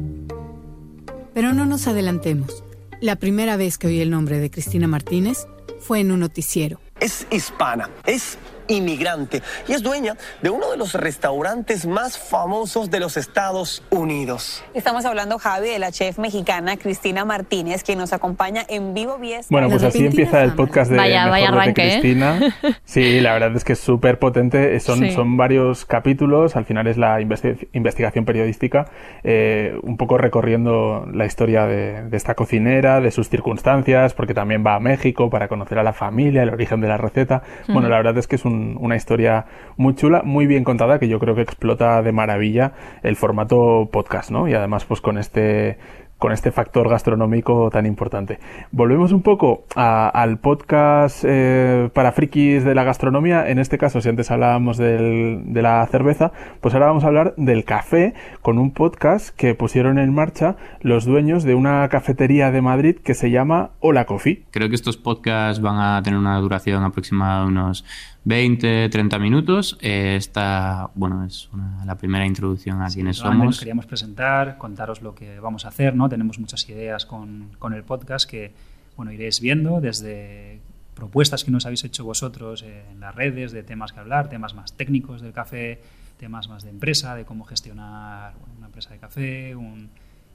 Pero 1.33 1.53
no 1.53 1.65
nos 1.65 1.87
adelantemos. 1.87 2.63
La 2.99 3.15
primera 3.15 3.57
vez 3.57 3.77
que 3.77 3.87
oí 3.87 3.99
el 3.99 4.09
nombre 4.09 4.39
de 4.39 4.49
Cristina 4.49 4.87
Martínez 4.87 5.47
fue 5.79 5.99
en 5.99 6.11
un 6.11 6.19
noticiero. 6.19 6.79
Es 6.99 7.27
hispana, 7.31 7.89
es 8.05 8.37
inmigrante 8.67 9.41
y 9.67 9.73
es 9.73 9.83
dueña 9.83 10.15
de 10.41 10.49
uno 10.49 10.69
de 10.71 10.77
los 10.77 10.93
restaurantes 10.93 11.85
más 11.85 12.17
famosos 12.17 12.89
de 12.89 12.99
los 12.99 13.17
Estados 13.17 13.83
Unidos. 13.89 14.63
Estamos 14.73 15.05
hablando, 15.05 15.37
Javi, 15.37 15.69
de 15.69 15.79
la 15.79 15.91
chef 15.91 16.17
mexicana 16.19 16.77
Cristina 16.77 17.25
Martínez, 17.25 17.83
quien 17.83 17.99
nos 17.99 18.13
acompaña 18.13 18.63
en 18.67 18.93
vivo 18.93 19.17
vía 19.17 19.41
Bueno, 19.49 19.69
pues 19.69 19.83
así 19.83 20.05
empieza 20.05 20.43
el 20.43 20.53
podcast 20.53 20.91
de 20.91 20.97
vaya, 20.97 21.25
Mejor 21.25 21.31
vaya 21.31 21.47
arranque, 21.49 21.83
de 21.83 21.91
Cristina. 21.91 22.39
¿eh? 22.39 22.73
Sí, 22.85 23.19
la 23.19 23.33
verdad 23.33 23.55
es 23.55 23.63
que 23.63 23.73
es 23.73 23.79
súper 23.79 24.19
potente. 24.19 24.79
Son, 24.79 24.99
sí. 24.99 25.11
son 25.11 25.37
varios 25.37 25.85
capítulos. 25.85 26.55
Al 26.55 26.65
final 26.65 26.87
es 26.87 26.97
la 26.97 27.21
investi 27.21 27.67
investigación 27.73 28.25
periodística, 28.25 28.85
eh, 29.23 29.77
un 29.83 29.97
poco 29.97 30.17
recorriendo 30.17 31.07
la 31.11 31.25
historia 31.25 31.65
de, 31.65 32.03
de 32.03 32.17
esta 32.17 32.35
cocinera, 32.35 33.01
de 33.01 33.11
sus 33.11 33.29
circunstancias, 33.29 34.13
porque 34.13 34.33
también 34.33 34.63
va 34.65 34.75
a 34.75 34.79
México 34.79 35.29
para 35.29 35.47
conocer 35.47 35.79
a 35.79 35.83
la 35.83 35.93
familia, 35.93 36.43
el 36.43 36.49
origen 36.49 36.81
de 36.81 36.87
la 36.87 36.97
receta. 36.97 37.43
Mm. 37.67 37.73
Bueno, 37.73 37.89
la 37.89 37.97
verdad 37.97 38.17
es 38.17 38.27
que 38.27 38.35
es 38.35 38.45
un 38.45 38.56
una 38.79 38.95
historia 38.95 39.45
muy 39.77 39.95
chula, 39.95 40.21
muy 40.23 40.47
bien 40.47 40.63
contada, 40.63 40.99
que 40.99 41.07
yo 41.07 41.19
creo 41.19 41.35
que 41.35 41.41
explota 41.41 42.01
de 42.01 42.11
maravilla 42.11 42.73
el 43.03 43.15
formato 43.15 43.89
podcast, 43.91 44.31
¿no? 44.31 44.47
Y 44.47 44.53
además, 44.53 44.85
pues 44.85 45.01
con 45.01 45.17
este 45.17 45.77
con 46.17 46.31
este 46.31 46.51
factor 46.51 46.89
gastronómico 46.89 47.69
tan 47.69 47.85
importante. 47.85 48.39
Volvemos 48.71 49.11
un 49.11 49.21
poco 49.21 49.65
al 49.75 50.39
podcast 50.39 51.23
eh, 51.27 51.89
para 51.93 52.11
frikis 52.11 52.63
de 52.63 52.73
la 52.73 52.83
gastronomía. 52.83 53.49
En 53.49 53.59
este 53.59 53.77
caso, 53.77 54.01
si 54.01 54.09
antes 54.09 54.31
hablábamos 54.31 54.77
del, 54.77 55.41
de 55.45 55.61
la 55.61 55.85
cerveza, 55.87 56.31
pues 56.59 56.73
ahora 56.73 56.87
vamos 56.87 57.03
a 57.03 57.07
hablar 57.07 57.33
del 57.37 57.65
café 57.65 58.13
con 58.41 58.57
un 58.57 58.71
podcast 58.71 59.29
que 59.35 59.53
pusieron 59.53 59.99
en 59.99 60.13
marcha 60.13 60.55
los 60.81 61.05
dueños 61.05 61.43
de 61.43 61.55
una 61.55 61.87
cafetería 61.89 62.51
de 62.51 62.61
Madrid 62.61 62.95
que 62.97 63.13
se 63.13 63.29
llama 63.29 63.71
Hola 63.79 64.05
Coffee. 64.05 64.43
Creo 64.51 64.69
que 64.69 64.75
estos 64.75 64.97
podcasts 64.97 65.61
van 65.61 65.79
a 65.79 66.01
tener 66.01 66.19
una 66.19 66.39
duración 66.39 66.83
aproximada 66.83 67.41
de 67.41 67.47
unos 67.47 67.85
20, 68.27 68.89
30 68.89 69.19
minutos. 69.19 69.77
Eh, 69.79 70.15
esta, 70.17 70.91
bueno, 70.95 71.23
es 71.23 71.49
la 71.85 71.95
primera 71.95 72.25
introducción 72.25 72.81
a 72.81 72.89
quienes 72.89 73.17
somos. 73.17 73.45
Nos 73.45 73.59
queríamos 73.59 73.85
presentar, 73.85 74.57
contaros 74.57 75.01
lo 75.01 75.15
que 75.15 75.39
vamos 75.39 75.63
a 75.63 75.69
hacer, 75.69 75.95
¿no? 75.95 76.09
Tenemos 76.09 76.37
muchas 76.37 76.67
ideas 76.67 77.05
con, 77.05 77.51
con 77.57 77.73
el 77.73 77.83
podcast 77.83 78.29
que, 78.29 78.51
bueno, 78.97 79.13
iréis 79.13 79.39
viendo 79.39 79.79
desde 79.79 80.59
propuestas 80.93 81.45
que 81.45 81.51
nos 81.51 81.65
habéis 81.65 81.85
hecho 81.85 82.03
vosotros 82.03 82.63
en 82.63 82.99
las 82.99 83.15
redes 83.15 83.53
de 83.53 83.63
temas 83.63 83.93
que 83.93 84.01
hablar, 84.01 84.27
temas 84.27 84.53
más 84.53 84.73
técnicos 84.73 85.21
del 85.21 85.31
café, 85.31 85.79
temas 86.17 86.49
más 86.49 86.63
de 86.63 86.71
empresa, 86.71 87.15
de 87.15 87.23
cómo 87.23 87.45
gestionar 87.45 88.33
una 88.57 88.65
empresa 88.65 88.89
de 88.89 88.97
café, 88.97 89.55
un, 89.55 89.89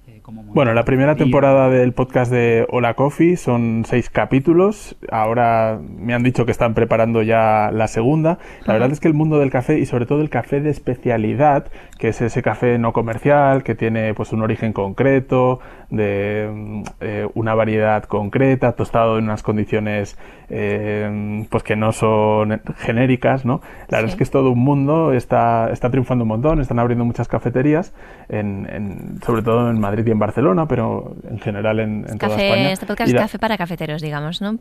eh, 0.09 0.21
bueno, 0.27 0.75
la 0.75 0.85
primera 0.85 1.15
temporada 1.15 1.69
del 1.69 1.93
podcast 1.93 2.33
de 2.33 2.67
Hola 2.71 2.95
Coffee 2.95 3.37
son 3.37 3.85
seis 3.87 4.11
capítulos. 4.11 4.97
Ahora 5.11 5.81
me 5.81 6.13
han 6.13 6.25
dicho 6.25 6.45
que 6.45 6.51
están 6.51 6.75
preparando 6.75 7.23
ya 7.23 7.71
la 7.73 7.87
segunda. 7.87 8.39
La 8.67 8.73
verdad 8.73 8.91
es 8.91 8.99
que 8.99 9.07
el 9.07 9.15
mundo 9.15 9.39
del 9.39 9.51
café 9.51 9.79
y 9.79 9.87
sobre 9.87 10.07
todo 10.07 10.21
el 10.21 10.29
café 10.29 10.61
de 10.61 10.71
especialidad, 10.71 11.71
que 11.99 12.09
es 12.09 12.21
ese 12.21 12.43
café 12.43 12.79
no 12.79 12.93
comercial, 12.93 13.63
que 13.63 13.77
tiene 13.77 14.13
pues 14.15 14.33
un 14.33 14.43
origen 14.43 14.73
concreto, 14.73 15.61
de 15.93 16.83
eh, 17.01 17.29
una 17.35 17.55
variedad 17.55 18.05
concreta, 18.05 18.73
tostado 18.73 19.19
en 19.19 19.25
unas 19.25 19.43
condiciones 19.43 20.17
eh, 20.49 21.47
pues 21.51 21.63
que 21.63 21.77
no 21.77 21.93
son 21.93 22.63
genéricas, 22.79 23.45
¿no? 23.45 23.61
La 23.89 23.99
verdad 23.99 24.11
es 24.11 24.17
que 24.17 24.23
es 24.23 24.31
todo 24.31 24.51
un 24.51 24.59
mundo, 24.59 25.13
está, 25.13 25.71
está 25.71 25.91
triunfando 25.91 26.25
un 26.25 26.29
montón, 26.29 26.61
están 26.61 26.79
abriendo 26.79 27.05
muchas 27.05 27.29
cafeterías, 27.29 27.95
en, 28.31 29.19
sobre 29.25 29.43
todo 29.43 29.71
en 29.71 29.79
Madrid 29.81 30.07
y 30.07 30.11
en 30.11 30.19
Barcelona, 30.19 30.67
pero 30.67 31.15
en 31.29 31.39
general 31.39 31.79
en, 31.81 32.05
toda 32.19 32.37
España. 32.37 32.73
Este 32.73 32.87
podcast 32.87 33.13
es 33.13 33.19
café 33.19 33.39
para 33.39 33.59
cafeteros, 33.59 34.01
digamos, 34.01 34.41
¿no? 34.41 34.59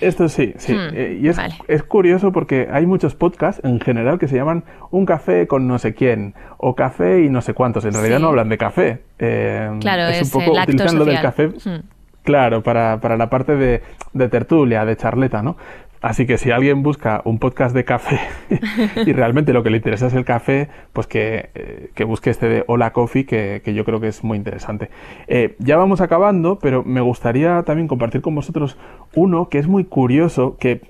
Esto 0.00 0.28
sí, 0.28 0.54
sí. 0.56 0.74
Hmm, 0.74 0.88
eh, 0.92 1.18
y 1.20 1.28
es, 1.28 1.38
es 1.68 1.82
curioso 1.84 2.32
porque 2.32 2.68
hay 2.70 2.86
muchos 2.86 3.14
podcasts 3.14 3.64
en 3.64 3.80
general 3.80 4.18
que 4.18 4.26
se 4.26 4.36
llaman 4.36 4.64
Un 4.90 5.06
café 5.06 5.46
con 5.46 5.68
no 5.68 5.78
sé 5.78 5.94
quién 5.94 6.34
o 6.58 6.74
café 6.74 7.22
y 7.22 7.28
no 7.28 7.42
sé 7.42 7.54
cuántos. 7.54 7.84
En 7.84 7.92
realidad 7.92 8.20
no 8.20 8.28
hablan 8.28 8.48
de 8.48 8.58
café. 8.58 9.02
Claro, 9.16 10.08
es, 10.08 10.34
un 10.34 10.40
poco 10.40 10.58
utilizan 10.60 10.98
lo 10.98 11.04
del 11.04 11.20
café, 11.20 11.48
hmm. 11.48 11.82
claro, 12.22 12.62
para, 12.62 13.00
para, 13.00 13.16
la 13.16 13.30
parte 13.30 13.56
de, 13.56 13.82
de, 14.12 14.28
tertulia, 14.28 14.84
de 14.84 14.96
charleta, 14.96 15.42
¿no? 15.42 15.56
Así 16.04 16.26
que 16.26 16.36
si 16.36 16.50
alguien 16.50 16.82
busca 16.82 17.22
un 17.24 17.38
podcast 17.38 17.74
de 17.74 17.84
café 17.86 18.20
y 19.06 19.12
realmente 19.14 19.54
lo 19.54 19.62
que 19.62 19.70
le 19.70 19.78
interesa 19.78 20.08
es 20.08 20.12
el 20.12 20.26
café, 20.26 20.68
pues 20.92 21.06
que, 21.06 21.48
eh, 21.54 21.90
que 21.94 22.04
busque 22.04 22.28
este 22.28 22.46
de 22.46 22.64
Hola 22.66 22.92
Coffee, 22.92 23.24
que, 23.24 23.62
que, 23.64 23.72
yo 23.72 23.86
creo 23.86 24.00
que 24.00 24.08
es 24.08 24.22
muy 24.22 24.36
interesante. 24.36 24.90
Eh, 25.28 25.56
ya 25.60 25.78
vamos 25.78 26.02
acabando, 26.02 26.58
pero 26.58 26.84
me 26.84 27.00
gustaría 27.00 27.62
también 27.62 27.88
compartir 27.88 28.20
con 28.20 28.34
vosotros 28.34 28.76
uno 29.14 29.48
que 29.48 29.58
es 29.58 29.66
muy 29.66 29.84
curioso, 29.84 30.58
que 30.58 30.82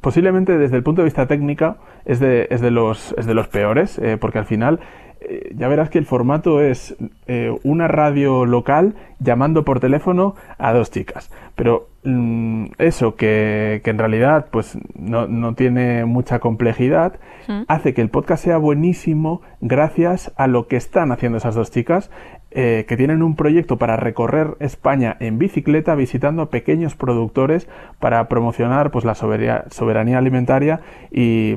posiblemente 0.00 0.56
desde 0.56 0.78
el 0.78 0.82
punto 0.82 1.02
de 1.02 1.04
vista 1.04 1.26
técnico 1.26 1.76
es 2.04 2.18
de, 2.18 2.48
es 2.50 2.62
de, 2.62 2.70
los, 2.70 3.14
es 3.18 3.26
de 3.26 3.34
los 3.34 3.48
peores, 3.48 3.98
eh, 3.98 4.16
porque 4.18 4.38
al 4.38 4.46
final 4.46 4.80
eh, 5.20 5.52
ya 5.54 5.68
verás 5.68 5.90
que 5.90 5.98
el 5.98 6.06
formato 6.06 6.62
es 6.62 6.96
eh, 7.26 7.54
una 7.62 7.88
radio 7.88 8.46
local 8.46 8.94
llamando 9.18 9.64
por 9.64 9.80
teléfono 9.80 10.34
a 10.58 10.72
dos 10.72 10.90
chicas. 10.90 11.30
Pero 11.54 11.88
mm, 12.04 12.66
eso, 12.78 13.16
que, 13.16 13.80
que, 13.84 13.90
en 13.90 13.98
realidad 13.98 14.46
pues 14.50 14.78
no, 14.94 15.26
no 15.26 15.54
tiene 15.54 16.04
mucha 16.04 16.38
complejidad, 16.38 17.18
hace 17.66 17.94
que 17.94 18.00
el 18.00 18.10
podcast 18.10 18.44
sea 18.44 18.58
buenísimo 18.58 19.42
gracias 19.60 20.32
a 20.36 20.46
lo 20.46 20.68
que 20.68 20.76
están 20.76 21.10
haciendo 21.10 21.38
esas 21.38 21.56
dos 21.56 21.72
chicas 21.72 22.10
eh, 22.52 22.84
que 22.88 22.96
tienen 22.96 23.22
un 23.22 23.36
proyecto 23.36 23.76
para 23.76 23.96
recorrer 23.96 24.56
España 24.58 25.16
en 25.20 25.38
bicicleta 25.38 25.94
visitando 25.94 26.42
a 26.42 26.50
pequeños 26.50 26.96
productores 26.96 27.68
para 28.00 28.26
promocionar 28.28 28.90
pues 28.90 29.04
la 29.04 29.14
soberanía, 29.14 30.18
alimentaria 30.18 30.80
y, 31.12 31.54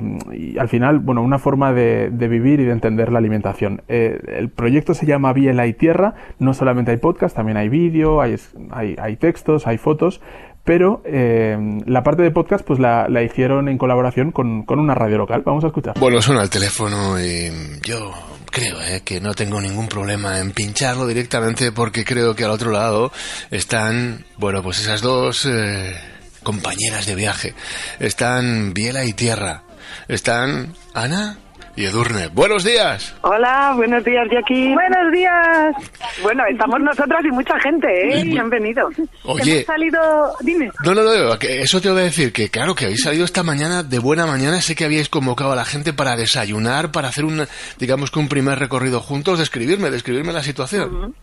al 0.59 0.69
final 0.69 1.00
bueno 1.00 1.23
una 1.23 1.39
forma 1.39 1.73
de, 1.73 2.12
vivir 2.12 2.59
y 2.59 2.65
de 2.65 2.73
entender 2.73 3.12
la 3.12 3.17
alimentación. 3.17 3.81
Eh, 3.88 4.19
el 4.38 4.50
proyecto 4.50 4.93
se 4.93 5.07
llama 5.07 5.33
Biela 5.33 5.65
y 5.65 5.73
Tierra. 5.73 6.13
No 6.38 6.53
solamente 6.53 6.91
hay 6.91 6.97
podcast 6.97 7.35
también 7.35 7.57
hay 7.57 7.69
vídeo 7.69 8.21
hay, 8.21 8.35
hay, 8.69 9.15
textos 9.15 9.65
hay 9.65 9.79
fotos 9.79 10.21
pero 10.63 11.01
eh, 11.05 11.58
la 11.86 12.03
parte 12.03 12.24
de 12.24 12.32
podcast 12.32 12.65
pues 12.65 12.79
la, 12.79 13.08
hicieron 13.24 13.70
en 13.70 13.77
colaboración 13.77 14.32
con, 14.32 14.63
con, 14.63 14.79
una 14.79 14.96
radio 14.96 15.17
local. 15.17 15.43
Vamos 15.46 15.63
a 15.63 15.67
escuchar. 15.67 16.00
Bueno, 16.00 16.22
suena 16.22 16.41
el 16.41 16.50
teléfono 16.50 17.20
y 17.20 17.51
yo 17.82 18.12
creo 18.53 18.79
eh, 18.82 19.01
que 19.03 19.20
no 19.20 19.34
tengo 19.34 19.60
ningún 19.60 19.88
problema 19.88 20.39
en 20.39 20.51
pincharlo 20.51 21.08
directamente 21.08 21.72
porque 21.72 22.05
creo 22.05 22.36
que 22.36 22.46
al 22.46 22.51
otro 22.51 22.72
lado 22.72 23.12
están, 23.51 24.25
bueno, 24.38 24.62
pues 24.62 24.79
esas 24.79 25.01
dos 25.01 25.46
eh, 25.46 25.96
compañeras 26.43 27.05
de 27.05 27.15
viaje. 27.15 27.55
Están 28.00 28.74
Biela 28.74 29.03
y 29.05 29.13
Tierra. 29.13 29.63
Están 30.08 30.74
Ana 30.93 31.38
y 31.75 31.86
Edurne. 31.86 32.27
¡Buenos 32.34 32.63
días! 32.63 33.15
Hola, 33.22 33.74
buenos 33.75 34.03
días, 34.03 34.27
Jackie. 34.32 34.74
¡Buenos 34.74 35.12
días! 35.12 35.75
Bueno, 36.22 36.44
estamos 36.50 36.80
nosotras 36.82 37.22
y 37.25 37.32
mucha 37.32 37.60
gente, 37.60 37.88
¿eh? 37.88 38.30
Que 38.32 38.39
han 38.39 38.50
venido. 38.50 38.89
Oye... 39.24 39.53
Hemos 39.53 39.65
salido... 39.65 40.00
Dime. 40.42 40.70
No, 40.86 40.94
no, 40.94 41.03
no, 41.03 41.34
eso 41.42 41.82
te 41.82 41.89
voy 41.89 42.01
a 42.01 42.03
decir, 42.03 42.32
que 42.32 42.50
claro, 42.50 42.75
que 42.75 42.86
habéis 42.86 43.03
salido 43.03 43.25
esta 43.25 43.44
mañana 43.44 43.82
de 43.82 44.00
buena 44.00 44.25
mañana, 44.25 44.62
sé 44.62 44.75
que 44.75 44.86
habíais 44.86 45.10
convocado 45.10 45.51
a 45.51 45.56
la 45.56 45.65
gente 45.65 45.94
para 45.94 46.15
desayunar, 46.15 46.92
para 46.92 47.08
hacer 47.08 47.25
un, 47.25 47.46
digamos 47.80 48.12
que 48.12 48.20
un 48.20 48.30
primer 48.30 48.60
recorrido 48.60 49.00
juntos, 49.00 49.39
describirme, 49.39 49.89
describirme 49.89 50.32
la 50.32 50.44
situación. 50.44 51.15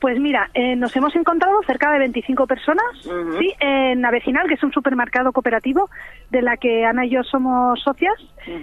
Pues 0.00 0.18
mira, 0.20 0.50
eh, 0.54 0.76
nos 0.76 0.94
hemos 0.94 1.14
encontrado 1.16 1.60
cerca 1.66 1.90
de 1.92 1.98
25 1.98 2.46
personas, 2.46 2.84
sí, 3.02 3.52
en 3.58 4.04
Avecinal, 4.04 4.46
que 4.46 4.54
es 4.54 4.62
un 4.62 4.72
supermercado 4.72 5.32
cooperativo 5.32 5.90
de 6.30 6.42
la 6.42 6.56
que 6.56 6.84
Ana 6.84 7.06
y 7.06 7.10
yo 7.10 7.22
somos 7.24 7.80
socias, 7.82 8.14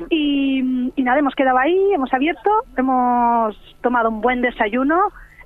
y 0.09 0.91
y 0.95 1.03
nada, 1.03 1.19
hemos 1.19 1.35
quedado 1.35 1.57
ahí, 1.57 1.93
hemos 1.93 2.13
abierto, 2.13 2.49
hemos 2.77 3.55
tomado 3.81 4.09
un 4.09 4.21
buen 4.21 4.41
desayuno 4.41 4.95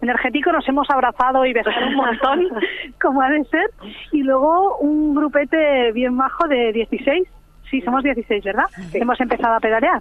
energético, 0.02 0.52
nos 0.52 0.68
hemos 0.68 0.88
abrazado 0.90 1.46
y 1.46 1.54
besado 1.54 1.88
un 1.88 1.96
montón, 1.96 2.62
como 3.02 3.22
ha 3.22 3.30
de 3.30 3.44
ser, 3.46 3.70
y 4.12 4.22
luego 4.22 4.78
un 4.80 5.16
grupete 5.16 5.92
bien 5.94 6.16
bajo 6.18 6.48
de 6.48 6.72
16. 6.74 7.28
Sí, 7.72 7.82
somos 7.82 8.04
16, 8.04 8.44
¿verdad? 8.44 8.66
Hemos 8.94 9.20
empezado 9.20 9.56
a 9.56 9.60
pedalear. 9.60 10.00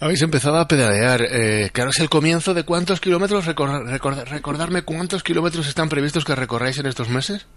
Habéis 0.00 0.20
empezado 0.22 0.58
a 0.58 0.68
pedalear. 0.68 1.22
Eh, 1.22 1.70
claro, 1.72 1.88
es 1.88 2.00
el 2.00 2.10
comienzo 2.10 2.52
de 2.52 2.64
cuántos 2.64 3.00
kilómetros, 3.00 3.46
recordarme 3.46 4.82
cuántos 4.82 5.22
kilómetros 5.22 5.66
están 5.66 5.88
previstos 5.88 6.26
que 6.26 6.34
recorráis 6.34 6.78
en 6.78 6.86
estos 6.86 7.08
meses. 7.08 7.48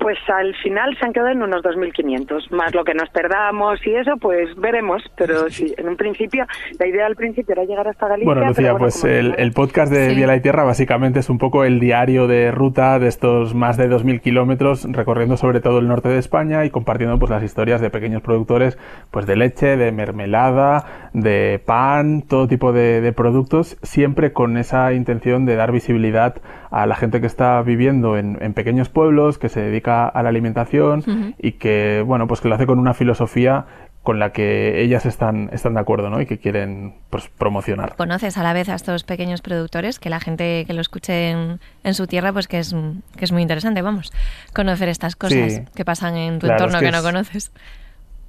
Pues 0.00 0.18
al 0.28 0.54
final 0.56 0.96
se 0.98 1.04
han 1.04 1.12
quedado 1.12 1.30
en 1.30 1.42
unos 1.42 1.62
2.500, 1.62 2.50
más 2.50 2.74
lo 2.74 2.84
que 2.84 2.94
nos 2.94 3.10
perdamos 3.10 3.86
y 3.86 3.94
eso, 3.94 4.16
pues 4.16 4.48
veremos. 4.56 5.02
Pero 5.14 5.50
sí, 5.50 5.74
en 5.76 5.88
un 5.88 5.96
principio, 5.96 6.46
la 6.78 6.86
idea 6.86 7.04
al 7.04 7.16
principio 7.16 7.52
era 7.52 7.64
llegar 7.64 7.86
hasta 7.86 8.08
Galicia. 8.08 8.32
Bueno, 8.32 8.48
Lucía, 8.48 8.74
pues 8.78 9.04
el, 9.04 9.52
podcast 9.52 9.92
de 9.92 10.14
Vía 10.14 10.34
y 10.34 10.40
Tierra 10.40 10.64
básicamente 10.64 11.20
es 11.20 11.28
un 11.28 11.36
poco 11.36 11.64
el 11.64 11.80
diario 11.80 12.26
de 12.26 12.50
ruta 12.50 12.98
de 12.98 13.08
estos 13.08 13.54
más 13.54 13.76
de 13.76 13.90
2.000 13.90 14.20
kilómetros, 14.22 14.86
recorriendo 14.90 15.36
sobre 15.36 15.60
todo 15.60 15.80
el 15.80 15.88
norte 15.88 16.08
de 16.08 16.18
España 16.18 16.64
y 16.64 16.70
compartiendo 16.70 17.18
pues 17.18 17.30
las 17.30 17.42
historias 17.42 17.82
de 17.82 17.90
pequeños 17.90 18.22
productores 18.22 18.78
pues 19.10 19.26
de 19.26 19.36
leche, 19.36 19.76
de 19.76 19.92
mermelada, 19.92 21.10
de 21.12 21.60
pan, 21.64 22.22
todo 22.22 22.48
tipo 22.48 22.72
de, 22.72 23.02
de 23.02 23.12
productos, 23.12 23.76
siempre 23.82 24.32
con 24.32 24.56
esa 24.56 24.94
intención 24.94 25.44
de 25.44 25.56
dar 25.56 25.72
visibilidad 25.72 26.36
a 26.70 26.86
la 26.86 26.94
gente 26.94 27.20
que 27.20 27.26
está 27.26 27.60
viviendo 27.62 28.16
en, 28.16 28.38
en 28.40 28.54
pequeños 28.54 28.88
pueblos, 28.88 29.38
que 29.38 29.48
se 29.48 29.60
dedica 29.60 29.89
a 29.90 30.22
la 30.22 30.28
alimentación 30.28 31.34
y 31.38 31.52
que, 31.52 32.02
bueno, 32.06 32.26
pues 32.26 32.40
que 32.40 32.48
lo 32.48 32.54
hace 32.54 32.66
con 32.66 32.78
una 32.78 32.94
filosofía 32.94 33.66
con 34.02 34.18
la 34.18 34.32
que 34.32 34.82
ellas 34.82 35.04
están, 35.04 35.50
están 35.52 35.74
de 35.74 35.80
acuerdo 35.80 36.08
¿no? 36.08 36.20
y 36.22 36.26
que 36.26 36.38
quieren 36.38 36.94
pues, 37.10 37.28
promocionar. 37.28 37.96
¿Conoces 37.96 38.38
a 38.38 38.42
la 38.42 38.54
vez 38.54 38.68
a 38.70 38.74
estos 38.74 39.04
pequeños 39.04 39.42
productores? 39.42 39.98
Que 39.98 40.08
la 40.08 40.20
gente 40.20 40.64
que 40.66 40.72
lo 40.72 40.80
escuche 40.80 41.30
en, 41.30 41.94
su 41.94 42.06
tierra, 42.06 42.32
pues 42.32 42.48
que 42.48 42.58
es, 42.58 42.74
que 43.16 43.24
es 43.24 43.32
muy 43.32 43.42
interesante, 43.42 43.82
vamos, 43.82 44.10
conocer 44.54 44.88
estas 44.88 45.16
cosas 45.16 45.62
que 45.74 45.84
pasan 45.84 46.16
en 46.16 46.38
tu 46.38 46.46
entorno 46.46 46.80
que, 46.80 46.90
no 46.90 47.02
conoces. 47.02 47.52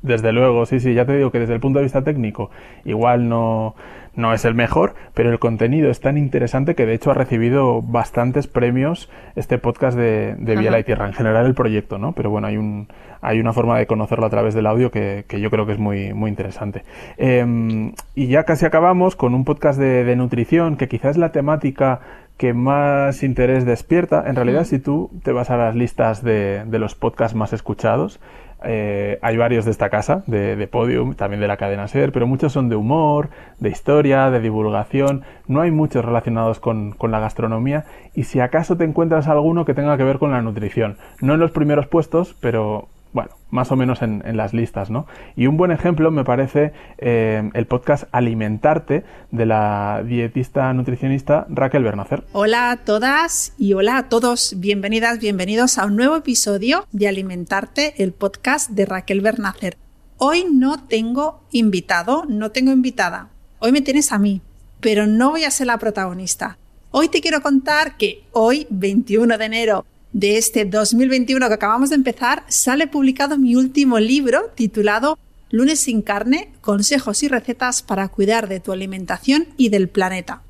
Desde 0.01 0.33
luego, 0.33 0.65
sí, 0.65 0.79
sí, 0.79 0.93
ya 0.93 1.05
te 1.05 1.15
digo 1.15 1.31
que 1.31 1.39
desde 1.39 1.53
el 1.53 1.59
punto 1.59 1.79
de 1.79 1.83
vista 1.83 2.03
técnico 2.03 2.49
igual 2.83 3.29
no, 3.29 3.75
no 4.15 4.33
es 4.33 4.45
el 4.45 4.55
mejor, 4.55 4.93
pero 5.13 5.31
el 5.31 5.39
contenido 5.39 5.89
es 5.89 5.99
tan 6.01 6.17
interesante 6.17 6.75
que 6.75 6.85
de 6.85 6.93
hecho 6.93 7.11
ha 7.11 7.13
recibido 7.13 7.81
bastantes 7.81 8.47
premios 8.47 9.09
este 9.35 9.57
podcast 9.57 9.97
de, 9.97 10.35
de 10.37 10.55
Viela 10.55 10.79
y 10.79 10.83
Tierra, 10.83 11.07
en 11.07 11.13
general 11.13 11.45
el 11.45 11.53
proyecto, 11.53 11.97
¿no? 11.97 12.11
Pero 12.13 12.29
bueno, 12.29 12.47
hay 12.47 12.57
un 12.57 12.87
hay 13.21 13.39
una 13.39 13.53
forma 13.53 13.77
de 13.77 13.85
conocerlo 13.85 14.25
a 14.25 14.29
través 14.29 14.55
del 14.55 14.65
audio 14.65 14.89
que, 14.89 15.25
que 15.27 15.39
yo 15.39 15.51
creo 15.51 15.65
que 15.65 15.73
es 15.73 15.79
muy, 15.79 16.11
muy 16.13 16.29
interesante. 16.29 16.83
Em, 17.17 17.93
y 18.15 18.27
ya 18.27 18.45
casi 18.45 18.65
acabamos 18.65 19.15
con 19.15 19.35
un 19.35 19.45
podcast 19.45 19.79
de, 19.79 20.03
de 20.03 20.15
nutrición, 20.15 20.75
que 20.75 20.87
quizás 20.87 21.11
es 21.11 21.17
la 21.17 21.31
temática 21.31 21.99
que 22.37 22.55
más 22.55 23.21
interés 23.21 23.65
despierta. 23.65 24.23
En 24.25 24.35
realidad, 24.35 24.63
si 24.63 24.79
tú 24.79 25.11
te 25.23 25.31
vas 25.31 25.51
a 25.51 25.57
las 25.57 25.75
listas 25.75 26.23
de, 26.23 26.63
de 26.65 26.79
los 26.79 26.95
podcasts 26.95 27.35
más 27.35 27.53
escuchados, 27.53 28.19
eh, 28.63 29.17
hay 29.21 29.37
varios 29.37 29.65
de 29.65 29.71
esta 29.71 29.89
casa, 29.89 30.23
de, 30.27 30.55
de, 30.55 30.67
Podium, 30.67 31.15
también 31.15 31.41
de 31.41 31.47
la 31.47 31.57
cadena 31.57 31.87
SER, 31.87 32.11
pero 32.11 32.27
muchos 32.27 32.53
son 32.53 32.69
de 32.69 32.75
humor, 32.75 33.29
de 33.59 33.69
historia, 33.69 34.29
de 34.29 34.39
divulgación. 34.39 35.23
No 35.47 35.61
hay 35.61 35.71
muchos 35.71 36.05
relacionados 36.05 36.59
con, 36.59 36.91
con, 36.91 37.11
la 37.11 37.19
gastronomía 37.19 37.85
y 38.13 38.23
si 38.23 38.39
acaso 38.39 38.77
te 38.77 38.83
encuentras 38.83 39.27
alguno 39.27 39.65
que 39.65 39.73
tenga 39.73 39.97
que 39.97 40.03
ver 40.03 40.19
con 40.19 40.31
la 40.31 40.41
nutrición. 40.41 40.97
No 41.21 41.33
en 41.33 41.39
los 41.39 41.51
primeros 41.51 41.87
puestos, 41.87 42.35
pero 42.39 42.87
bueno, 43.13 43.31
más 43.49 43.71
o 43.71 43.75
menos 43.75 44.01
en, 44.01 44.21
las 44.37 44.53
listas, 44.53 44.89
¿no? 44.89 45.05
Y 45.35 45.47
un 45.47 45.57
buen 45.57 45.71
ejemplo 45.71 46.11
me 46.11 46.23
parece 46.23 46.71
eh, 46.97 47.49
el 47.53 47.67
podcast 47.67 48.05
Alimentarte 48.11 49.03
de 49.31 49.45
la 49.45 50.03
dietista 50.05 50.73
nutricionista 50.73 51.45
Raquel 51.49 51.83
Bernacer. 51.83 52.23
Hola 52.31 52.71
a 52.71 52.77
todas 52.77 53.53
y 53.57 53.73
hola 53.73 53.97
a 53.97 54.09
todos. 54.09 54.55
Bienvenidas, 54.57 55.19
bienvenidos 55.19 55.77
a 55.77 55.85
un 55.85 55.97
nuevo 55.97 56.15
episodio 56.15 56.85
de 56.91 57.07
Alimentarte, 57.07 58.01
el 58.01 58.13
podcast 58.13 58.69
de 58.71 58.85
Raquel 58.85 59.21
Bernacer. 59.21 59.77
Hoy 60.17 60.45
no 60.51 60.85
tengo 60.87 61.41
invitado, 61.51 62.25
no 62.27 62.51
tengo 62.51 62.71
invitada. 62.71 63.29
Hoy 63.59 63.71
me 63.71 63.81
tienes 63.81 64.11
a 64.11 64.19
mí, 64.19 64.41
pero 64.79 65.05
no 65.05 65.31
voy 65.31 65.43
a 65.43 65.51
ser 65.51 65.67
la 65.67 65.77
protagonista. 65.77 66.57
Hoy 66.91 67.09
te 67.09 67.21
quiero 67.21 67.41
contar 67.41 67.97
que 67.97 68.23
hoy, 68.31 68.67
21 68.69 69.37
de 69.37 69.45
enero 69.45 69.85
de 70.13 70.37
este 70.37 70.65
2021 70.65 71.47
que 71.47 71.53
acabamos 71.53 71.89
de 71.89 71.95
empezar, 71.95 72.43
sale 72.47 72.87
publicado 72.87 73.37
mi 73.37 73.55
último 73.55 73.99
libro 73.99 74.51
titulado 74.55 75.17
Lunes 75.49 75.81
sin 75.81 76.01
carne, 76.01 76.51
consejos 76.61 77.23
y 77.23 77.27
recetas 77.27 77.81
para 77.81 78.07
cuidar 78.07 78.47
de 78.47 78.59
tu 78.59 78.71
alimentación 78.71 79.47
y 79.57 79.69
del 79.69 79.89
planeta. 79.89 80.41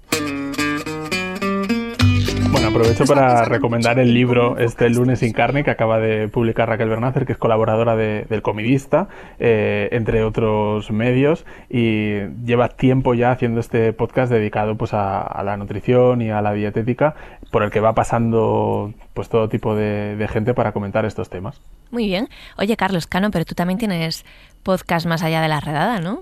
Bueno, 2.62 2.78
aprovecho 2.78 3.06
para 3.06 3.44
recomendar 3.46 3.98
el 3.98 4.14
libro 4.14 4.60
este 4.60 4.88
lunes 4.92 5.18
sin 5.18 5.34
carne 5.34 5.64
que 5.64 5.72
acaba 5.72 5.98
de 5.98 6.28
publicar 6.28 6.70
Raquel 6.70 6.90
Bernácer, 6.90 7.26
que 7.26 7.32
es 7.32 7.40
colaboradora 7.40 7.96
del 7.96 8.42
Comidista, 8.44 9.08
eh, 9.40 9.90
entre 9.92 10.24
otros 10.24 10.92
medios, 10.92 11.44
y 11.72 12.20
lleva 12.46 12.70
tiempo 12.70 13.16
ya 13.16 13.32
haciendo 13.32 13.60
este 13.60 13.94
podcast 13.94 14.32
dedicado 14.32 14.78
pues 14.78 14.94
a, 14.94 15.42
la 15.44 15.58
nutrición 15.58 16.22
y 16.22 16.30
a 16.30 16.40
la 16.44 16.54
dietética, 16.54 17.16
por 17.50 17.64
el 17.64 17.72
que 17.72 17.80
va 17.80 17.96
pasando 17.96 18.94
pues 19.16 19.28
todo 19.28 19.50
tipo 19.50 19.74
de, 19.74 20.16
de 20.16 20.28
gente 20.28 20.54
para 20.54 20.72
comentar 20.72 21.04
estos 21.04 21.32
temas. 21.32 21.60
Muy 21.90 22.06
bien. 22.06 22.30
Oye, 22.60 22.78
Carlos 22.78 23.08
Cano, 23.08 23.32
pero 23.32 23.44
tú 23.44 23.56
también 23.56 23.80
tienes 23.80 24.24
podcast 24.62 25.08
más 25.08 25.24
allá 25.24 25.42
de 25.42 25.48
la 25.48 25.62
redada, 25.62 26.00
¿no? 26.00 26.22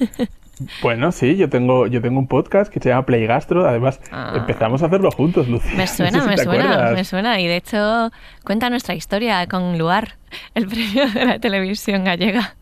Bueno, 0.82 1.12
sí, 1.12 1.36
yo 1.36 1.50
tengo, 1.50 1.86
yo 1.86 2.00
tengo 2.00 2.18
un 2.18 2.26
podcast 2.26 2.72
que 2.72 2.80
se 2.80 2.88
llama 2.88 3.04
Play 3.04 3.26
Gastro. 3.26 3.68
Además, 3.68 4.00
ah. 4.10 4.34
empezamos 4.36 4.82
a 4.82 4.86
hacerlo 4.86 5.10
juntos, 5.10 5.48
Lucía. 5.48 5.76
Me 5.76 5.86
suena, 5.86 6.24
me 6.24 6.38
suena, 6.38 6.90
me 6.92 7.04
suena. 7.04 7.40
Y 7.40 7.46
de 7.46 7.56
hecho, 7.56 8.10
cuenta 8.44 8.70
nuestra 8.70 8.94
historia 8.94 9.46
con 9.46 9.78
Luar, 9.78 10.16
el 10.54 10.66
premio 10.68 11.10
de 11.10 11.24
la 11.24 11.38
televisión 11.38 12.04
gallega. 12.04 12.54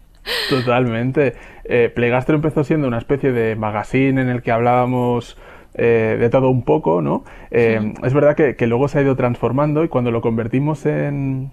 Totalmente. 0.48 1.34
Eh, 1.64 1.92
Play 1.94 2.10
Gastro 2.10 2.34
empezó 2.34 2.64
siendo 2.64 2.88
una 2.88 2.98
especie 2.98 3.32
de 3.32 3.56
magazine 3.56 4.20
en 4.20 4.28
el 4.28 4.42
que 4.42 4.50
hablábamos 4.50 5.36
eh, 5.74 6.16
de 6.18 6.30
todo 6.30 6.48
un 6.50 6.62
poco, 6.62 7.02
¿no? 7.02 7.24
Eh, 7.50 7.92
es 8.02 8.14
verdad 8.14 8.34
que, 8.34 8.56
que, 8.56 8.66
luego 8.66 8.88
se 8.88 8.98
ha 8.98 9.02
ido 9.02 9.16
transformando 9.16 9.84
y 9.84 9.88
cuando 9.88 10.10
lo 10.10 10.20
convertimos 10.20 10.86
en, 10.86 11.50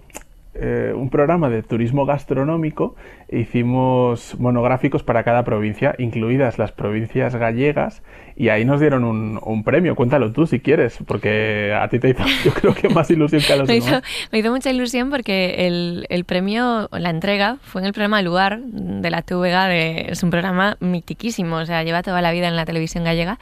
eh, 0.54 0.92
un 0.94 1.08
programa 1.08 1.48
de 1.48 1.62
turismo 1.62 2.04
gastronómico 2.04 2.94
hicimos 3.30 4.38
monográficos 4.38 5.02
para 5.02 5.24
cada 5.24 5.44
provincia, 5.44 5.94
incluidas 5.98 6.58
las 6.58 6.72
provincias 6.72 7.34
gallegas, 7.34 8.02
y 8.36 8.50
ahí 8.50 8.64
nos 8.64 8.78
dieron 8.78 9.04
un, 9.04 9.64
premio. 9.64 9.94
Cuéntalo 9.94 10.32
tú 10.32 10.46
si 10.46 10.60
quieres, 10.60 10.98
porque 11.06 11.72
a 11.74 11.88
ti 11.88 11.98
te 11.98 12.10
hizo, 12.10 12.22
yo 12.44 12.52
creo 12.52 12.74
que 12.74 12.90
más 12.90 13.10
ilusión 13.10 13.40
que 13.40 13.52
a 13.52 13.56
los 13.56 13.68
me 13.68 13.74
demás. 13.74 13.88
Hizo, 13.88 14.00
me 14.30 14.38
hizo 14.40 14.50
mucha 14.50 14.70
ilusión 14.70 15.08
porque 15.08 15.66
el, 15.66 16.06
el, 16.10 16.24
premio, 16.24 16.88
la 16.92 17.08
entrega, 17.08 17.56
fue 17.62 17.80
en 17.80 17.86
el 17.86 17.92
programa 17.94 18.20
Lugar 18.20 18.60
de 18.60 19.10
la 19.10 19.22
TVG, 19.22 19.68
de, 19.68 20.06
es 20.10 20.22
un 20.22 20.30
programa 20.30 20.76
mitiquísimo, 20.80 21.56
o 21.56 21.66
sea, 21.66 21.82
lleva 21.82 22.02
toda 22.02 22.20
la 22.20 22.30
vida 22.32 22.48
en 22.48 22.56
la 22.56 22.66
televisión 22.66 23.04
gallega, 23.04 23.38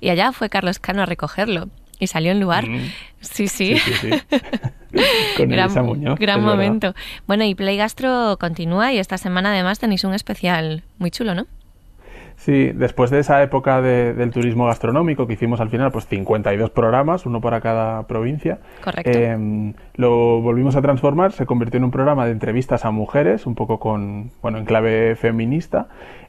y 0.00 0.08
allá 0.08 0.32
fue 0.32 0.48
Carlos 0.48 0.78
Cano 0.78 1.02
a 1.02 1.06
recogerlo. 1.06 1.68
Y 2.04 2.06
salió 2.06 2.32
en 2.32 2.40
lugar. 2.40 2.68
Mm. 2.68 2.92
Sí, 3.20 3.48
sí. 3.48 3.76
Con 5.36 5.48
gran, 5.48 5.72
Muñoz, 5.86 6.18
gran 6.18 6.42
momento. 6.42 6.94
Bueno, 7.26 7.44
y 7.44 7.54
Play 7.54 7.78
Gastro 7.78 8.36
continúa 8.38 8.92
y 8.92 8.98
esta 8.98 9.16
semana 9.18 9.52
además 9.52 9.78
tenéis 9.78 10.04
un 10.04 10.14
especial 10.14 10.84
muy 10.98 11.10
chulo, 11.10 11.34
¿no? 11.34 11.46
Sí, 12.44 12.72
después 12.74 13.10
de 13.10 13.20
esa 13.20 13.42
época 13.42 13.80
del 13.80 14.30
turismo 14.30 14.66
gastronómico 14.66 15.26
que 15.26 15.32
hicimos 15.32 15.62
al 15.62 15.70
final, 15.70 15.90
pues 15.90 16.06
52 16.08 16.68
programas, 16.68 17.24
uno 17.24 17.40
para 17.40 17.62
cada 17.62 18.02
provincia. 18.02 18.58
Correcto. 18.84 19.18
Em, 19.18 19.72
lo 19.94 20.42
volvimos 20.42 20.76
a 20.76 20.82
transformar, 20.82 21.32
se 21.32 21.46
convirtió 21.46 21.78
en 21.78 21.84
un 21.84 21.90
programa 21.90 22.26
de 22.26 22.32
entrevistas 22.32 22.84
a 22.84 22.90
mujeres, 22.90 23.46
un 23.46 23.54
poco 23.54 23.78
con, 23.78 24.30
bueno, 24.42 24.58
en 24.58 24.66
clave 24.66 25.16
feminista. 25.16 25.86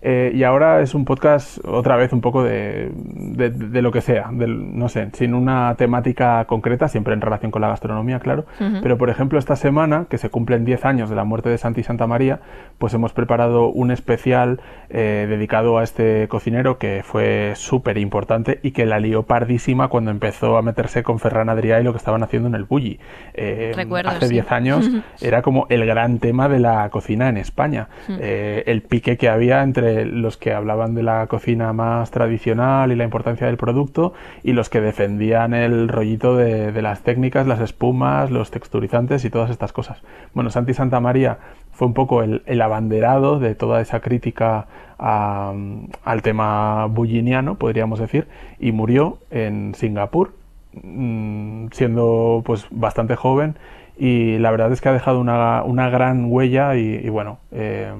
Eh, 0.08 0.32
y 0.36 0.44
ahora 0.44 0.82
es 0.82 0.94
un 0.94 1.04
podcast 1.04 1.58
otra 1.66 1.96
vez 1.96 2.14
un 2.14 2.22
poco 2.22 2.44
de, 2.44 2.92
de, 2.94 3.82
lo 3.82 3.92
que 3.92 4.02
sea, 4.02 4.30
no 4.32 4.88
sé, 4.88 5.10
sin 5.14 5.34
una 5.34 5.74
temática 5.76 6.46
concreta, 6.46 6.88
siempre 6.88 7.16
en 7.16 7.22
relación 7.22 7.50
con 7.50 7.64
la 7.64 7.70
gastronomía, 7.70 8.20
claro. 8.20 8.46
Pero 8.84 9.00
por 9.00 9.10
ejemplo, 9.10 9.40
esta 9.40 9.56
semana, 9.56 10.06
que 10.08 10.20
se 10.20 10.30
cumplen 10.30 10.64
10 10.64 10.86
años 10.86 11.10
de 11.10 11.16
la 11.16 11.24
muerte 11.24 11.50
de 11.50 11.58
Santi 11.58 11.82
Santa 11.82 12.06
María, 12.06 12.40
pues 12.78 12.94
hemos 12.94 13.14
preparado 13.14 13.70
un 13.70 13.90
especial 13.90 14.62
eh, 14.90 15.26
dedicado 15.28 15.80
a 15.80 15.84
este 15.84 16.05
cocinero 16.30 16.78
que 16.78 17.02
fue 17.04 17.54
súper 17.56 17.98
importante 17.98 18.60
y 18.64 18.72
que 18.72 18.86
la 18.86 19.00
lió 19.00 19.24
pardísima 19.24 19.88
cuando 19.88 20.12
empezó 20.12 20.58
a 20.58 20.62
meterse 20.62 21.04
con 21.04 21.20
Ferran 21.20 21.50
Adrià 21.50 21.80
y 21.80 21.84
lo 21.84 21.92
que 21.92 21.98
estaban 21.98 22.24
haciendo 22.24 22.48
en 22.50 22.56
el 22.56 22.64
Bulli. 22.64 23.00
Eh, 23.34 23.74
hace 24.06 24.30
10 24.30 24.52
años 24.52 24.90
era 25.22 25.42
como 25.42 25.68
el 25.70 25.86
gran 25.86 26.20
tema 26.20 26.50
de 26.50 26.60
la 26.60 26.90
cocina 26.90 27.30
en 27.30 27.38
España. 27.38 27.88
el 28.08 28.82
pique 28.82 29.18
que 29.18 29.30
había 29.30 29.64
entre 29.64 30.06
los 30.06 30.38
que 30.38 30.54
hablaban 30.54 30.96
de 30.96 31.04
la 31.04 31.28
cocina 31.28 31.74
más 31.74 32.12
tradicional 32.12 32.92
y 32.92 32.96
la 32.96 33.04
importancia 33.04 33.48
del 33.48 33.58
producto 33.58 34.14
y 34.44 34.54
los 34.54 34.70
que 34.70 34.82
defendían 34.82 35.54
el 35.54 35.88
rollito 35.88 36.36
de, 36.36 36.82
las 36.82 37.02
técnicas, 37.02 37.48
las 37.48 37.60
espumas, 37.60 38.32
los 38.32 38.52
texturizantes 38.52 39.26
y 39.26 39.30
todas 39.30 39.50
estas 39.50 39.74
cosas. 39.74 40.02
Bueno, 40.34 40.50
Santi 40.50 40.74
Santa 40.74 41.00
María 41.00 41.38
fue 41.76 41.88
un 41.88 41.94
poco 41.94 42.24
el, 42.24 42.62
abanderado 42.62 43.38
de 43.40 43.54
toda 43.54 43.82
esa 43.82 44.00
crítica 44.00 44.68
al 44.98 46.22
tema 46.24 46.86
bulliniano, 46.86 47.56
podríamos 47.56 48.00
decir, 48.00 48.28
y 48.60 48.72
murió 48.72 49.20
en 49.30 49.76
Singapur, 49.76 50.34
mm, 50.82 51.68
siendo 51.72 52.42
pues 52.46 52.66
bastante 52.72 53.16
joven 53.18 53.58
y 53.98 54.38
la 54.40 54.52
verdad 54.52 54.72
es 54.72 54.80
que 54.80 54.90
ha 54.90 54.94
dejado 54.94 55.20
una, 55.20 55.90
gran 55.90 56.32
huella 56.32 56.76
y, 56.76 57.10
bueno, 57.10 57.40
eh, 57.52 57.92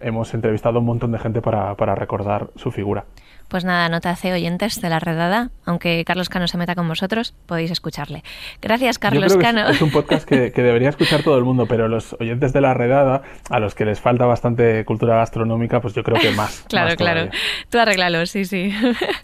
hemos 0.00 0.32
entrevistado 0.34 0.76
a 0.76 0.80
un 0.80 0.86
montón 0.86 1.12
de 1.12 1.18
gente 1.18 1.40
para 1.40 1.94
recordar 1.94 2.48
su 2.56 2.70
figura. 2.70 3.06
Pues 3.52 3.66
nada, 3.66 3.90
no 3.90 4.00
te 4.00 4.08
hace 4.08 4.32
oyentes 4.32 4.80
de 4.80 4.88
la 4.88 4.98
redada, 4.98 5.50
aunque 5.66 6.02
Carlos 6.06 6.30
Cano 6.30 6.48
se 6.48 6.56
meta 6.56 6.74
con 6.74 6.88
vosotros, 6.88 7.34
podéis 7.44 7.70
escucharle. 7.70 8.24
Gracias, 8.62 8.98
Carlos 8.98 9.36
Cano. 9.36 9.68
Es, 9.68 9.82
un 9.82 9.90
podcast 9.90 10.26
que, 10.26 10.50
debería 10.50 10.88
escuchar 10.88 11.22
todo 11.22 11.36
el 11.36 11.44
mundo, 11.44 11.66
pero 11.66 11.86
los 11.86 12.16
oyentes 12.18 12.54
de 12.54 12.62
la 12.62 12.72
redada, 12.72 13.20
a 13.50 13.60
los 13.60 13.74
que 13.74 13.84
les 13.84 14.00
falta 14.00 14.24
bastante 14.24 14.86
cultura 14.86 15.18
gastronómica, 15.18 15.82
pues 15.82 15.92
yo 15.92 16.02
creo 16.02 16.18
que 16.18 16.30
más. 16.30 16.64
claro, 16.70 16.96
claro. 16.96 17.28
Tú 17.68 17.78
arreglalo, 17.78 18.24
sí, 18.24 18.46
sí. 18.46 18.72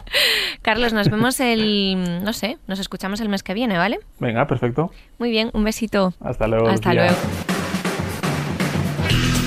Carlos, 0.60 0.92
nos 0.92 1.08
vemos 1.08 1.40
el, 1.40 2.22
no 2.22 2.34
sé, 2.34 2.58
nos 2.66 2.80
escuchamos 2.80 3.22
el 3.22 3.30
mes 3.30 3.42
que 3.42 3.54
viene, 3.54 3.78
¿vale? 3.78 3.98
Venga, 4.18 4.46
perfecto. 4.46 4.90
Muy 5.18 5.30
bien, 5.30 5.48
un 5.54 5.64
besito. 5.64 6.12
Hasta 6.20 6.46
luego. 6.48 6.68
Hasta 6.68 6.92
luego. 6.92 7.16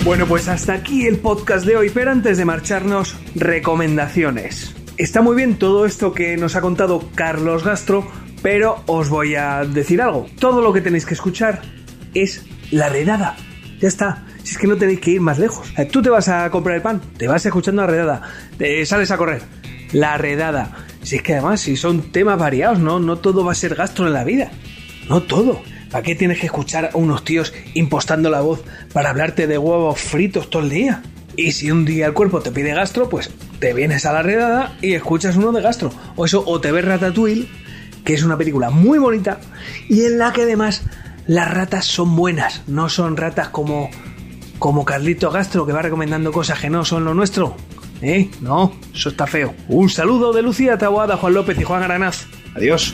Bueno, 0.04 0.26
pues 0.26 0.48
hasta 0.48 0.74
aquí 0.74 1.06
el 1.06 1.20
podcast 1.20 1.64
de 1.64 1.78
hoy, 1.78 1.92
pero 1.92 2.10
antes 2.10 2.36
de 2.40 2.44
marcharnos, 2.44 3.16
recomendaciones. 3.36 4.74
Está 4.98 5.22
muy 5.22 5.36
bien 5.36 5.60
todo 5.60 5.86
esto 5.86 6.12
que 6.12 6.38
nos 6.38 6.56
ha 6.56 6.62
contado 6.62 7.08
Carlos 7.14 7.64
Gastro, 7.64 8.08
pero 8.42 8.84
os 8.88 9.10
voy 9.10 9.36
a 9.36 9.64
decir 9.64 10.02
algo. 10.02 10.26
Todo 10.40 10.64
lo 10.64 10.74
que 10.74 10.82
tenéis 10.82 11.06
que 11.06 11.14
escuchar 11.14 11.62
es 12.16 12.44
la 12.72 12.90
redada. 12.90 13.38
Ya 13.80 13.88
está. 13.88 14.26
Si 14.44 14.54
es 14.54 14.58
que 14.58 14.66
no 14.66 14.76
tenéis 14.76 15.02
que 15.02 15.12
ir 15.12 15.22
más 15.22 15.38
lejos. 15.38 15.72
Tú 15.92 16.02
te 16.02 16.10
vas 16.10 16.28
a 16.30 16.50
comprar 16.50 16.78
el 16.78 16.82
pan, 16.82 17.00
te 17.18 17.28
vas 17.28 17.46
escuchando 17.46 17.84
la 17.84 17.88
redada, 17.88 18.24
te 18.58 18.84
sales 18.88 19.12
a 19.12 19.18
correr. 19.18 19.44
La 19.94 20.18
redada. 20.18 20.78
Si 21.04 21.18
es 21.18 21.22
que 21.22 21.34
además, 21.34 21.62
si 21.62 21.78
son 21.78 22.12
temas 22.12 22.40
variados, 22.40 22.80
¿no? 22.80 23.00
No 23.00 23.18
todo 23.18 23.46
va 23.46 23.52
a 23.52 23.56
ser 23.56 23.76
gastro 23.76 24.08
en 24.08 24.14
la 24.14 24.24
vida. 24.24 24.52
No 25.08 25.22
todo. 25.22 25.62
¿Para 25.91 26.04
qué 26.04 26.15
tienes 26.15 26.39
que 26.39 26.45
escuchar 26.45 26.91
a 26.93 26.97
unos 26.97 27.23
tíos 27.25 27.54
impostando 27.73 28.30
la 28.30 28.41
voz 28.41 28.62
para 28.93 29.10
hablarte 29.10 29.45
de 29.45 29.58
huevos 29.58 29.99
fritos 29.99 30.49
todo 30.49 30.63
el 30.63 30.69
día? 30.69 31.04
Y 31.36 31.51
si 31.51 31.69
un 31.69 31.86
día 31.86 32.06
el 32.06 32.13
cuerpo 32.13 32.41
te 32.41 32.51
pide 32.51 32.73
gastro, 32.73 33.10
pues 33.10 33.30
te 33.60 33.73
vienes 33.73 34.06
a 34.06 34.13
la 34.13 34.21
redada 34.21 34.77
y 34.82 34.93
escuchas 34.93 35.36
uno 35.36 35.51
de 35.51 35.62
gastro. 35.62 35.91
O 36.15 36.25
eso, 36.25 36.43
o 36.45 36.62
te 36.62 36.71
ves 36.71 36.86
Ratatouille, 36.86 37.47
que 38.06 38.13
es 38.13 38.23
una 38.23 38.38
película 38.38 38.69
muy 38.69 38.99
bonita 38.99 39.39
y 39.89 40.06
en 40.06 40.17
la 40.17 40.32
que 40.32 40.43
además 40.43 40.84
las 41.27 41.54
ratas 41.54 41.86
son 41.86 42.15
buenas, 42.15 42.63
no 42.67 42.89
son 42.89 43.17
ratas 43.17 43.49
como 43.49 43.89
como 44.60 44.86
Carlito 44.86 45.32
Gastro 45.32 45.65
que 45.65 45.73
va 45.73 45.82
recomendando 45.82 46.32
cosas 46.32 46.60
que 46.60 46.69
no 46.69 46.86
son 46.86 47.04
lo 47.04 47.15
nuestro. 47.15 47.56
¿Eh? 48.04 48.30
No, 48.41 48.73
eso 48.93 49.10
está 49.10 49.25
feo. 49.25 49.56
Un 49.67 49.89
saludo 49.89 50.34
de 50.34 50.43
Lucía 50.43 50.77
Taboada, 50.77 51.17
Juan 51.17 51.34
López 51.34 51.60
y 51.60 51.63
Juan 51.63 51.82
Aranaz. 51.82 52.27
Adiós. 52.56 52.93